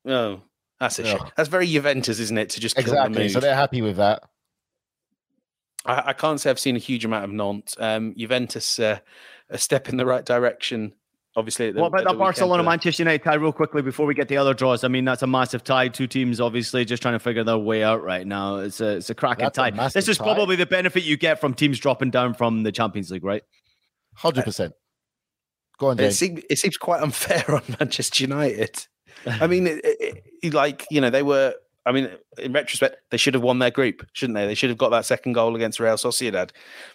[0.06, 0.42] Oh,
[0.80, 1.18] that's a yeah.
[1.18, 1.28] shame.
[1.36, 2.50] That's very Juventus, isn't it?
[2.50, 3.24] To just exactly.
[3.24, 4.22] The so they're happy with that.
[5.84, 7.74] I, I, can't say I've seen a huge amount of Nantes.
[7.78, 8.98] Um, Juventus, uh,
[9.48, 10.92] a step in the right direction.
[11.36, 14.36] Obviously, the, what about that Barcelona Manchester United tie, real quickly before we get the
[14.36, 14.82] other draws?
[14.82, 15.88] I mean, that's a massive tie.
[15.88, 18.56] Two teams, obviously, just trying to figure their way out right now.
[18.56, 19.68] It's a it's a cracking tie.
[19.68, 20.24] A this is tie.
[20.24, 23.42] probably the benefit you get from teams dropping down from the Champions League, right?
[24.14, 24.72] Hundred percent.
[25.78, 26.14] Go on, James.
[26.14, 28.86] It seems, it seems quite unfair on Manchester United.
[29.26, 29.80] I mean, it,
[30.42, 31.54] it, like you know, they were.
[31.86, 34.46] I mean, in retrospect, they should have won their group, shouldn't they?
[34.46, 36.50] They should have got that second goal against Real Sociedad.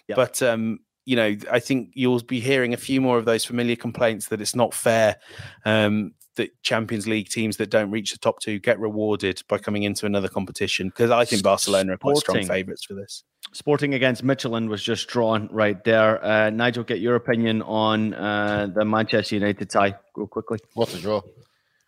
[0.06, 0.16] Yep.
[0.16, 3.76] But um, you know, I think you'll be hearing a few more of those familiar
[3.76, 5.16] complaints that it's not fair
[5.64, 9.84] um, that Champions League teams that don't reach the top two get rewarded by coming
[9.84, 10.88] into another competition.
[10.88, 13.24] Because I think Barcelona are quite strong favourites for this.
[13.52, 16.22] Sporting against Midtjylland was just drawn right there.
[16.22, 20.58] Uh, Nigel, get your opinion on uh, the Manchester United tie, real quickly.
[20.74, 21.22] What's a draw?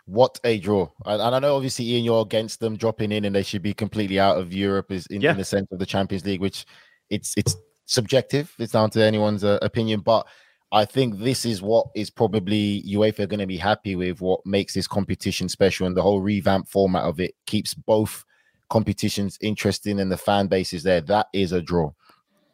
[0.09, 0.89] What a draw!
[1.05, 4.19] And, I know obviously Ian, you're against them dropping in, and they should be completely
[4.19, 5.33] out of Europe, is in, yeah.
[5.33, 6.65] in the sense of the Champions League, which
[7.11, 7.55] it's it's
[7.85, 8.55] subjective.
[8.59, 10.27] It's down to anyone's uh, opinion, but
[10.73, 14.23] I think this is what is probably UEFA going to be happy with.
[14.23, 18.25] What makes this competition special, and the whole revamp format of it keeps both
[18.71, 21.03] competitions interesting, and the fan base is there.
[21.03, 21.91] That is a draw.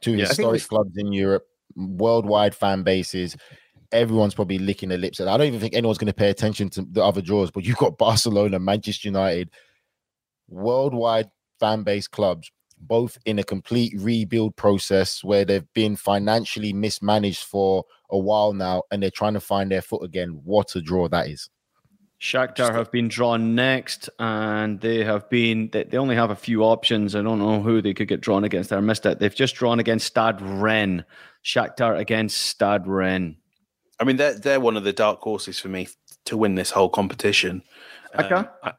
[0.00, 1.46] Two yeah, historic clubs in Europe,
[1.76, 3.36] worldwide fan bases
[3.94, 5.20] everyone's probably licking their lips.
[5.20, 7.50] And I don't even think anyone's going to pay attention to the other draws.
[7.50, 9.50] But you've got Barcelona, Manchester United,
[10.48, 11.30] worldwide
[11.60, 17.84] fan base clubs, both in a complete rebuild process where they've been financially mismanaged for
[18.10, 20.40] a while now, and they're trying to find their foot again.
[20.44, 21.48] What a draw that is!
[22.20, 25.68] Shakhtar have been drawn next, and they have been.
[25.72, 27.14] They, only have a few options.
[27.14, 28.72] I don't know who they could get drawn against.
[28.72, 29.18] I missed it.
[29.18, 31.02] They've just drawn against Stade Rennes.
[31.44, 33.36] Shakhtar against Stade Rennes.
[34.00, 35.88] I mean, they're they're one of the dark horses for me
[36.26, 37.62] to win this whole competition.
[38.18, 38.34] Okay.
[38.34, 38.72] Um, I,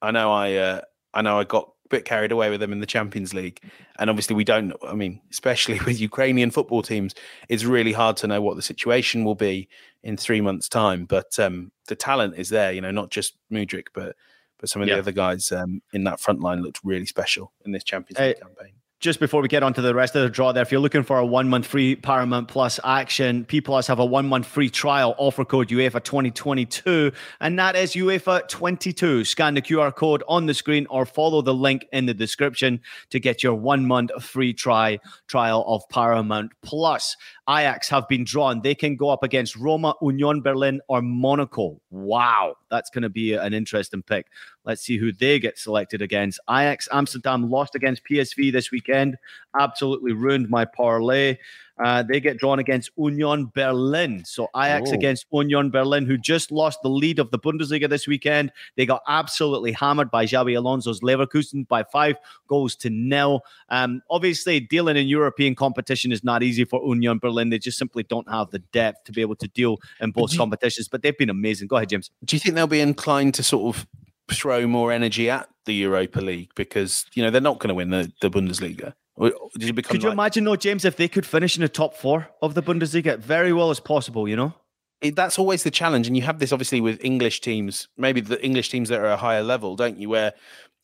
[0.00, 0.80] I, know I uh,
[1.14, 3.60] I know I got a bit carried away with them in the Champions League,
[3.98, 4.72] and obviously we don't.
[4.86, 7.14] I mean, especially with Ukrainian football teams,
[7.48, 9.68] it's really hard to know what the situation will be
[10.02, 11.04] in three months' time.
[11.04, 12.72] But um, the talent is there.
[12.72, 14.16] You know, not just Mudryk, but
[14.58, 14.94] but some of yeah.
[14.94, 18.40] the other guys um, in that front line looked really special in this Champions League
[18.40, 18.74] campaign.
[19.02, 21.02] Just before we get on to the rest of the draw there, if you're looking
[21.02, 24.70] for a one month free Paramount Plus action, P Plus have a one month free
[24.70, 29.24] trial offer code UEFA 2022, and that is UEFA 22.
[29.24, 32.80] Scan the QR code on the screen or follow the link in the description
[33.10, 37.16] to get your one month free try trial of Paramount Plus.
[37.52, 38.62] Ajax have been drawn.
[38.62, 41.78] They can go up against Roma, Union Berlin, or Monaco.
[41.90, 44.26] Wow, that's going to be an interesting pick.
[44.64, 46.40] Let's see who they get selected against.
[46.48, 49.16] Ajax Amsterdam lost against PSV this weekend.
[49.58, 51.36] Absolutely ruined my parlay.
[51.82, 54.24] Uh, they get drawn against Union Berlin.
[54.24, 54.94] So Ajax oh.
[54.94, 58.52] against Union Berlin, who just lost the lead of the Bundesliga this weekend.
[58.76, 62.16] They got absolutely hammered by Xabi Alonso's Leverkusen by five
[62.48, 63.42] goals to nil.
[63.68, 67.50] Um, obviously, dealing in European competition is not easy for Union Berlin.
[67.50, 70.88] They just simply don't have the depth to be able to deal in both competitions,
[70.88, 71.68] but they've been amazing.
[71.68, 72.10] Go ahead, James.
[72.24, 73.86] Do you think they'll be inclined to sort of
[74.30, 77.90] throw more energy at the Europa League because you know they're not going to win
[77.90, 78.94] the, the Bundesliga.
[79.18, 81.94] Did you could you like, imagine though, James, if they could finish in the top
[81.96, 84.54] four of the Bundesliga, very well as possible, you know?
[85.00, 88.42] It, that's always the challenge, and you have this obviously with English teams, maybe the
[88.42, 90.08] English teams that are a higher level, don't you?
[90.08, 90.32] Where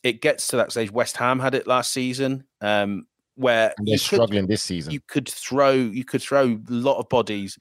[0.02, 0.90] it gets to that stage.
[0.90, 3.06] West Ham had it last season, um,
[3.36, 4.92] where and they're struggling this season.
[4.92, 7.56] You could throw, you could throw a lot of bodies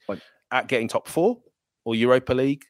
[0.50, 1.38] at getting top four
[1.84, 2.64] or Europa League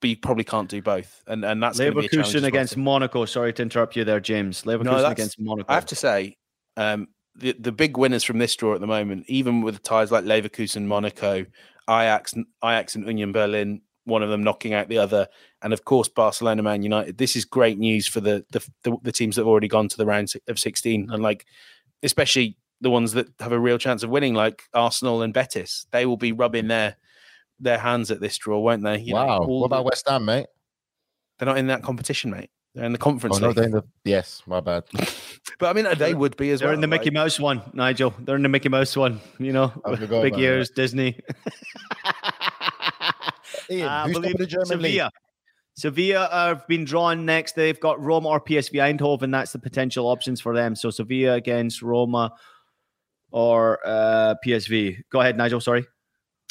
[0.00, 1.22] but you probably can't do both.
[1.26, 3.24] And and that's Leverkusen against Monaco.
[3.26, 4.62] Sorry to interrupt you there, James.
[4.62, 5.70] Leverkusen no, against Monaco.
[5.70, 6.36] I have to say,
[6.76, 10.24] um, the the big winners from this draw at the moment, even with ties like
[10.24, 11.46] Leverkusen, Monaco,
[11.88, 15.28] Ajax, Ajax and Union Berlin, one of them knocking out the other,
[15.62, 17.18] and of course Barcelona, Man United.
[17.18, 19.96] This is great news for the the, the, the teams that have already gone to
[19.96, 21.46] the round of sixteen, and like
[22.02, 25.86] especially the ones that have a real chance of winning, like Arsenal and Betis.
[25.90, 26.96] They will be rubbing their
[27.58, 28.98] their hands at this draw, won't they?
[29.00, 29.40] You wow.
[29.40, 30.46] Know, what about West Ham, mate?
[31.38, 32.50] They're not in that competition, mate.
[32.74, 33.38] They're in the conference.
[33.38, 34.84] Oh, no, they're in the, yes, my bad.
[35.58, 36.70] but I mean, they would be as they're well.
[36.70, 38.14] They're in the Mickey Mouse one, Nigel.
[38.20, 39.20] They're in the Mickey Mouse one.
[39.38, 39.72] You know,
[40.08, 40.76] big ears, that.
[40.76, 41.18] Disney.
[43.70, 45.04] Ian, uh, who's the German Sevilla.
[45.04, 45.12] league?
[45.74, 47.54] Sevilla have been drawn next.
[47.54, 49.32] They've got Roma or PSV Eindhoven.
[49.32, 50.76] That's the potential options for them.
[50.76, 52.32] So Sevilla against Roma
[53.30, 55.02] or uh, PSV.
[55.10, 55.60] Go ahead, Nigel.
[55.60, 55.86] Sorry.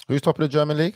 [0.07, 0.95] Who's top of the German league?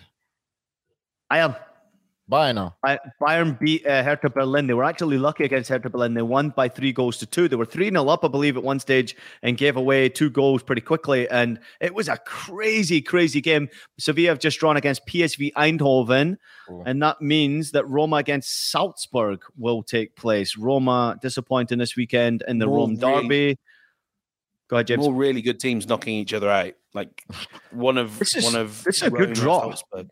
[2.31, 2.73] Bayern.
[2.85, 2.99] Bayern.
[3.21, 4.67] Bayern beat uh, Hertha Berlin.
[4.67, 6.13] They were actually lucky against Hertha Berlin.
[6.13, 7.47] They won by three goals to two.
[7.47, 10.63] They were 3 0 up, I believe, at one stage and gave away two goals
[10.63, 11.29] pretty quickly.
[11.29, 13.69] And it was a crazy, crazy game.
[13.99, 16.37] Sevilla have just drawn against PSV Eindhoven.
[16.85, 20.57] And that means that Roma against Salzburg will take place.
[20.57, 23.27] Roma disappointing this weekend in the More Rome Derby.
[23.27, 23.59] Really,
[24.69, 25.03] Go ahead, James.
[25.03, 26.73] More really good teams knocking each other out.
[26.93, 27.23] Like
[27.71, 29.61] one of this is, one of this is a good draw.
[29.61, 30.09] Salzburg.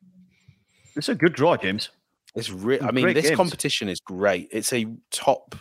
[0.96, 1.90] It's a good draw, James.
[2.36, 3.38] It's re- I mean, this games.
[3.38, 4.50] competition is great.
[4.52, 5.56] It's a top,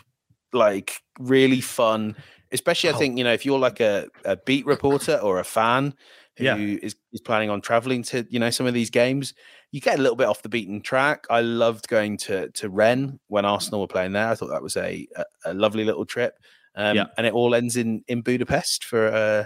[0.53, 2.15] like, really fun.
[2.51, 5.93] Especially, I think you know, if you're like a, a beat reporter or a fan
[6.37, 6.55] who yeah.
[6.55, 9.33] is, is planning on traveling to you know some of these games,
[9.71, 11.25] you get a little bit off the beaten track.
[11.29, 14.27] I loved going to to Rennes when Arsenal were playing there.
[14.27, 16.37] I thought that was a a, a lovely little trip.
[16.73, 17.05] Um, yeah.
[17.17, 19.45] and it all ends in in Budapest for uh,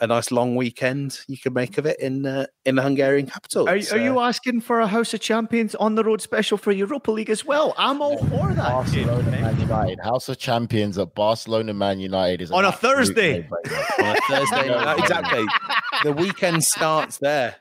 [0.00, 3.68] a nice long weekend you could make of it in uh, in the Hungarian capital.
[3.68, 7.10] Are, are, you asking for a House of Champions on the road special for Europa
[7.10, 7.74] League as well?
[7.78, 8.56] I'm all for that.
[8.56, 13.48] Barcelona Man United, House of Champions at Barcelona Man United is on a Thursday.
[13.98, 15.46] on a Thursday, exactly.
[16.04, 17.56] The weekend starts there.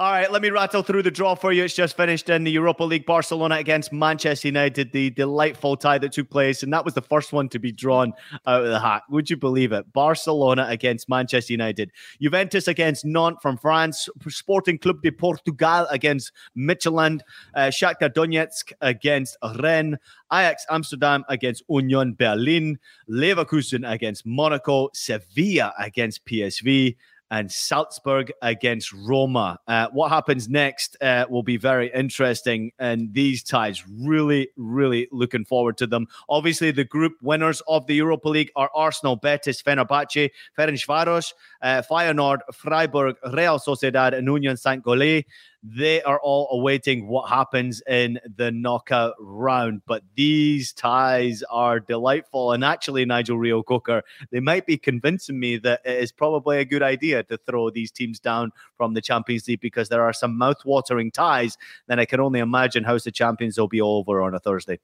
[0.00, 1.62] All right, let me rattle through the draw for you.
[1.62, 3.04] It's just finished in the Europa League.
[3.04, 7.34] Barcelona against Manchester United, the delightful tie that took place, and that was the first
[7.34, 8.14] one to be drawn
[8.46, 9.02] out of the hat.
[9.10, 9.92] Would you believe it?
[9.92, 17.20] Barcelona against Manchester United, Juventus against Nantes from France, Sporting Club de Portugal against Midtjylland,
[17.54, 19.98] uh, Shakhtar Donetsk against Rennes,
[20.32, 26.96] Ajax Amsterdam against Union Berlin, Leverkusen against Monaco, Sevilla against PSV
[27.30, 29.58] and Salzburg against Roma.
[29.66, 35.44] Uh, what happens next uh, will be very interesting, and these ties really, really looking
[35.44, 36.06] forward to them.
[36.28, 42.38] Obviously, the group winners of the Europa League are Arsenal, Betis, Fenerbahce, Ferencvaros, uh, Feyenoord,
[42.52, 45.24] Freiburg, Real Sociedad, and Union Saint Gilloise.
[45.62, 49.82] They are all awaiting what happens in the knockout round.
[49.86, 52.52] But these ties are delightful.
[52.52, 56.82] And actually, Nigel Reo-Coker, they might be convincing me that it is probably a good
[56.82, 61.10] idea to throw these teams down from the Champions League because there are some mouth-watering
[61.10, 61.58] ties.
[61.88, 64.80] Then I can only imagine House of Champions will be over on a Thursday.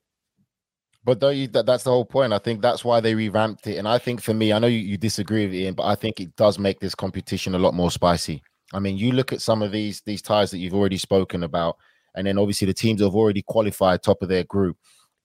[1.04, 2.32] But you, that, that's the whole point.
[2.32, 3.76] I think that's why they revamped it.
[3.76, 6.20] And I think for me, I know you, you disagree with Ian, but I think
[6.20, 8.42] it does make this competition a lot more spicy.
[8.72, 11.76] I mean, you look at some of these these ties that you've already spoken about,
[12.14, 14.76] and then obviously the teams have already qualified top of their group.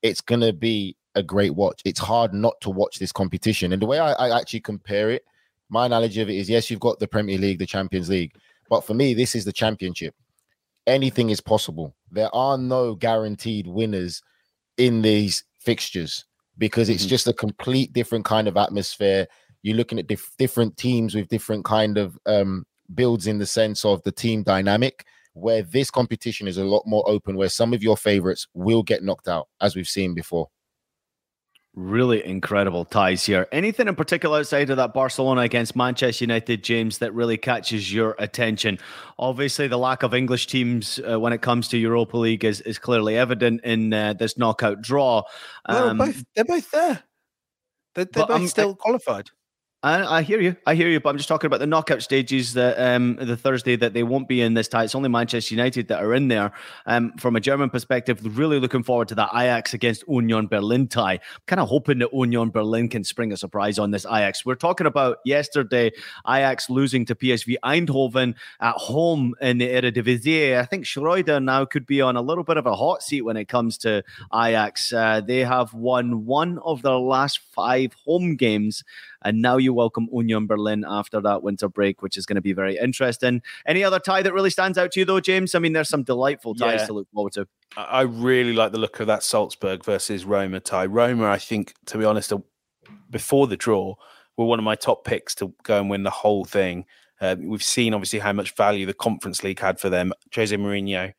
[0.02, 1.82] It's gonna be a great watch.
[1.86, 3.74] It's hard not to watch this competition.
[3.74, 5.24] And the way I, I actually compare it,
[5.70, 8.34] my analogy of it is yes, you've got the Premier League, the Champions League,
[8.70, 10.16] but for me, this is the championship.
[10.88, 11.96] Anything is possible.
[12.10, 14.22] There are no guaranteed winners
[14.78, 16.26] in these fixtures
[16.58, 17.10] because it's mm-hmm.
[17.10, 19.28] just a complete different kind of atmosphere.
[19.62, 23.86] You're looking at dif- different teams with different kind of um, builds in the sense
[23.86, 25.06] of the team dynamic.
[25.34, 29.02] Where this competition is a lot more open, where some of your favorites will get
[29.02, 30.50] knocked out, as we've seen before.
[31.74, 33.48] Really incredible ties here.
[33.54, 38.14] Anything in particular outside of that Barcelona against Manchester United, James, that really catches your
[38.20, 38.78] attention?
[39.18, 42.78] Obviously, the lack of English teams uh, when it comes to Europa League is, is
[42.78, 45.24] clearly evident in uh, this knockout draw.
[45.64, 47.04] Um, they're both they're both there.
[47.96, 49.30] They're, they're both still qualified.
[49.84, 50.56] I, I, hear you.
[50.68, 51.00] I hear you.
[51.00, 54.28] But I'm just talking about the knockout stages that um, the Thursday that they won't
[54.28, 54.84] be in this tie.
[54.84, 56.52] It's only Manchester United that are in there.
[56.86, 61.20] Um, from a German perspective, really looking forward to that Ajax against Union Berlin tie.
[61.48, 64.46] kind of hoping that Union Berlin can spring a surprise on this Ajax.
[64.46, 65.92] We're talking about yesterday
[66.28, 70.60] Ajax losing to PSV Eindhoven at home in the Eredivisie.
[70.60, 73.36] I think Schreuder now could be on a little bit of a hot seat when
[73.36, 74.94] it comes to Ajax.
[74.94, 78.84] Uh, they have won one of their last five home games
[79.24, 82.54] and now you welcome Union Berlin after that winter break, which is going to be
[82.54, 83.42] very interesting.
[83.66, 85.56] Any other tie that really stands out to you, though, James?
[85.56, 86.86] I mean, there's some delightful ties yeah.
[86.88, 87.48] to look forward to.
[87.78, 90.86] I really like the look of that Salzburg versus Roma tie.
[90.86, 92.34] Roma, I think, to be honest,
[93.10, 93.96] before the draw,
[94.38, 96.86] were one of my top picks to go and win the whole thing.
[97.20, 100.12] Uh, we've seen obviously how much value the Conference League had for them.
[100.34, 101.14] Jose Mourinho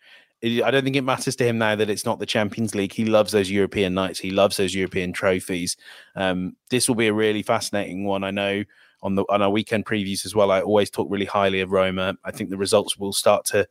[0.45, 2.93] I don't think it matters to him now that it's not the Champions League.
[2.93, 4.19] He loves those European nights.
[4.19, 5.77] He loves those European trophies.
[6.17, 8.25] Um, this will be a really fascinating one.
[8.25, 8.65] I know
[9.03, 10.51] on the on our weekend previews as well.
[10.51, 12.17] I always talk really highly of Roma.
[12.25, 13.69] I think the results will start to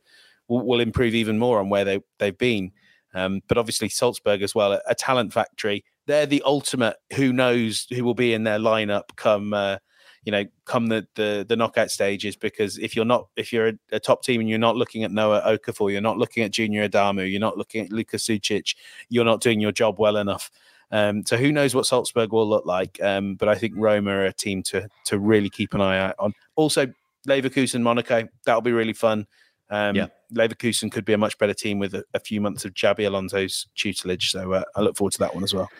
[0.48, 2.72] will, will improve even more on where they they've been.
[3.14, 5.84] Um, but obviously Salzburg as well, a, a, talent factory.
[6.06, 6.96] They're the ultimate.
[7.16, 9.76] Who knows who will be in their lineup come uh,
[10.24, 12.36] you know, come the, the the knockout stages.
[12.36, 15.10] Because if you're not, if you're a, a top team and you're not looking at
[15.10, 18.74] Noah Okafor, you're not looking at Junior Adamu, you're not looking at Luka Sucic,
[19.08, 20.50] you're not doing your job well enough.
[20.90, 23.00] Um, so who knows what Salzburg will look like?
[23.02, 26.14] Um, but I think Roma are a team to to really keep an eye out
[26.18, 26.34] on.
[26.54, 26.86] Also,
[27.26, 29.26] Leverkusen, Monaco, that'll be really fun.
[29.70, 30.06] Um, yeah.
[30.34, 33.66] Leverkusen could be a much better team with a, a few months of Xabi Alonso's
[33.74, 34.30] tutelage.
[34.30, 35.70] So uh, I look forward to that one as well.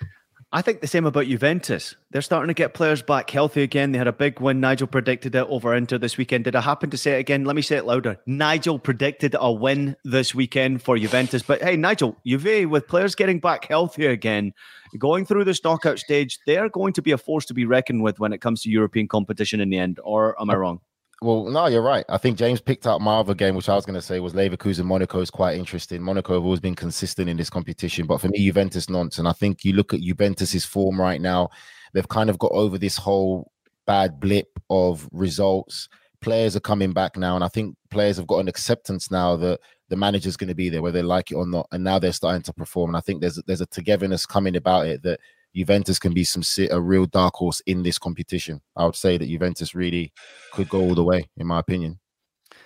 [0.55, 1.97] I think the same about Juventus.
[2.11, 3.93] They're starting to get players back healthy again.
[3.93, 4.61] They had a big win.
[4.61, 6.45] Nigel predicted it over Inter this weekend.
[6.45, 7.47] Did I happen to say it again?
[7.47, 8.19] Let me say it louder.
[8.27, 11.43] Nigel predicted a win this weekend for Juventus.
[11.43, 14.53] But hey, Nigel, Juve, with players getting back healthy again,
[14.99, 18.21] going through this knockout stage, they're going to be a force to be reckoned with
[18.21, 20.01] when it comes to European competition in the end.
[20.05, 20.81] Or am I wrong?
[21.23, 22.05] Well, no, you're right.
[22.09, 24.33] I think James picked out my other game, which I was going to say was
[24.33, 24.85] Leverkusen.
[24.85, 26.03] Monaco is quite interesting.
[26.03, 29.21] Monaco have always been consistent in this competition, but for me, Juventus Nantes.
[29.21, 31.51] And I think you look at Juventus's form right now;
[31.93, 33.53] they've kind of got over this whole
[33.87, 35.89] bad blip of results.
[36.21, 39.61] Players are coming back now, and I think players have got an acceptance now that
[39.91, 41.69] the manager's going to be there, whether they like it or not.
[41.71, 42.91] And now they're starting to perform.
[42.91, 45.21] And I think there's there's a togetherness coming about it that
[45.55, 48.61] Juventus can be some a real dark horse in this competition.
[48.77, 50.13] I would say that Juventus really
[50.53, 51.99] could go all the way, in my opinion.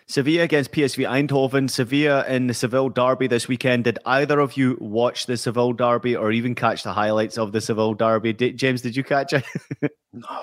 [0.08, 3.84] Sevilla against PSV Eindhoven, Sevilla in the Seville derby this weekend.
[3.84, 7.60] Did either of you watch the Seville derby or even catch the highlights of the
[7.60, 8.32] Seville derby?
[8.32, 9.44] Did, James, did you catch it?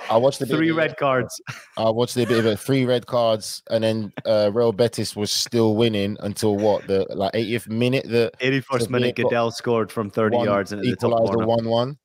[0.10, 1.42] I watched the three red cards.
[1.78, 5.32] I watched a bit of it, three red cards, and then uh, Real Betis was
[5.32, 8.08] still winning until what the like 80th minute.
[8.08, 11.98] The 81st minute, Gudelj scored from 30 one, yards and equalized the one-one.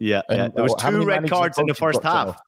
[0.00, 0.48] Yeah, yeah.
[0.54, 2.38] there was uh, two red cards in the first half.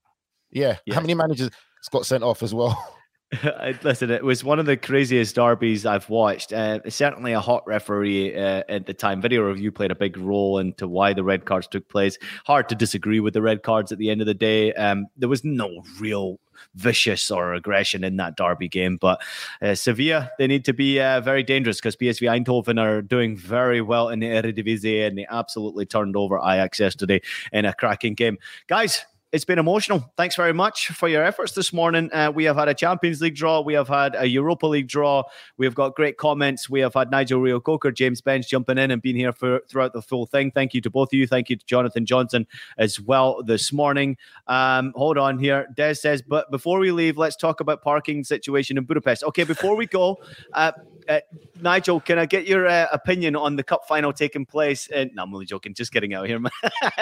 [0.51, 0.78] Yeah.
[0.87, 0.95] yeah.
[0.95, 1.51] How many managers
[1.91, 2.93] got sent off as well?
[3.82, 6.53] Listen, it was one of the craziest derbies I've watched.
[6.53, 9.20] Uh, certainly a hot referee uh, at the time.
[9.20, 12.18] Video review played a big role into why the red cards took place.
[12.45, 14.72] Hard to disagree with the red cards at the end of the day.
[14.74, 16.39] Um, there was no real
[16.74, 18.97] vicious or aggression in that derby game.
[18.97, 19.22] But
[19.62, 23.80] uh, Sevilla, they need to be uh, very dangerous because PSV Eindhoven are doing very
[23.80, 27.20] well in the Eredivisie and they absolutely turned over Ajax yesterday
[27.53, 28.39] in a cracking game.
[28.66, 29.05] Guys,
[29.35, 30.12] it's been emotional.
[30.16, 32.09] Thanks very much for your efforts this morning.
[32.12, 33.61] Uh, we have had a Champions League draw.
[33.61, 35.24] We have had a Europa League draw.
[35.57, 36.70] We have got great comments.
[36.70, 40.03] We have had Nigel Reo-Coker, James Benge jumping in and being here for throughout the
[40.03, 40.53] full thing.
[40.53, 41.26] Thank you to both of you.
[41.26, 42.47] Thank you to Jonathan Johnson
[42.78, 44.16] as well this morning.
[44.47, 45.66] Um, hold on here.
[45.74, 49.24] Des says, but before we leave, let's talk about parking situation in Budapest.
[49.24, 50.16] Okay, before we go,
[50.53, 50.70] uh,
[51.09, 51.21] Uh,
[51.61, 54.89] Nigel, can I get your uh, opinion on the cup final taking place?
[54.91, 55.75] No, I'm only joking.
[55.75, 56.41] Just getting out of here,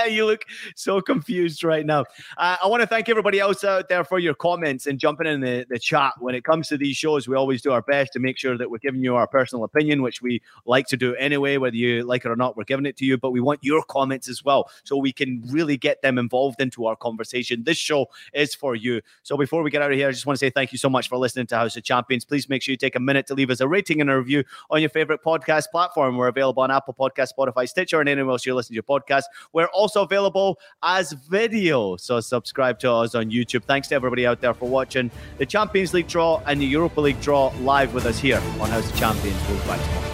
[0.09, 0.45] you look
[0.77, 2.05] so confused right now.
[2.37, 5.41] Uh, I want to thank everybody else out there for your comments and jumping in
[5.41, 6.15] the, the chat.
[6.21, 8.71] When it comes to these shows, we always do our best to make sure that
[8.71, 12.25] we're giving you our personal opinion, which we like to do anyway, whether you like
[12.25, 12.57] it or not.
[12.57, 15.43] We're giving it to you, but we want your comments as well, so we can
[15.49, 17.65] really get them involved into our conversation.
[17.65, 19.01] This show is for you.
[19.23, 20.91] So before we get out of here, I just want to say thank you so
[20.91, 22.25] much for listening to House of Champions.
[22.25, 24.45] Please make sure you take a minute to leave us a rating and a review
[24.71, 26.17] on your favorite podcast platform.
[26.17, 29.25] We're available on Apple Podcast, Spotify, Stitcher, and anywhere else you listen to your podcast.
[29.53, 31.97] We're also available as video.
[31.97, 33.65] So subscribe to us on YouTube.
[33.65, 37.21] Thanks to everybody out there for watching the Champions League draw and the Europa League
[37.21, 39.37] draw live with us here on House of Champions.
[39.49, 40.12] We'll be back tomorrow.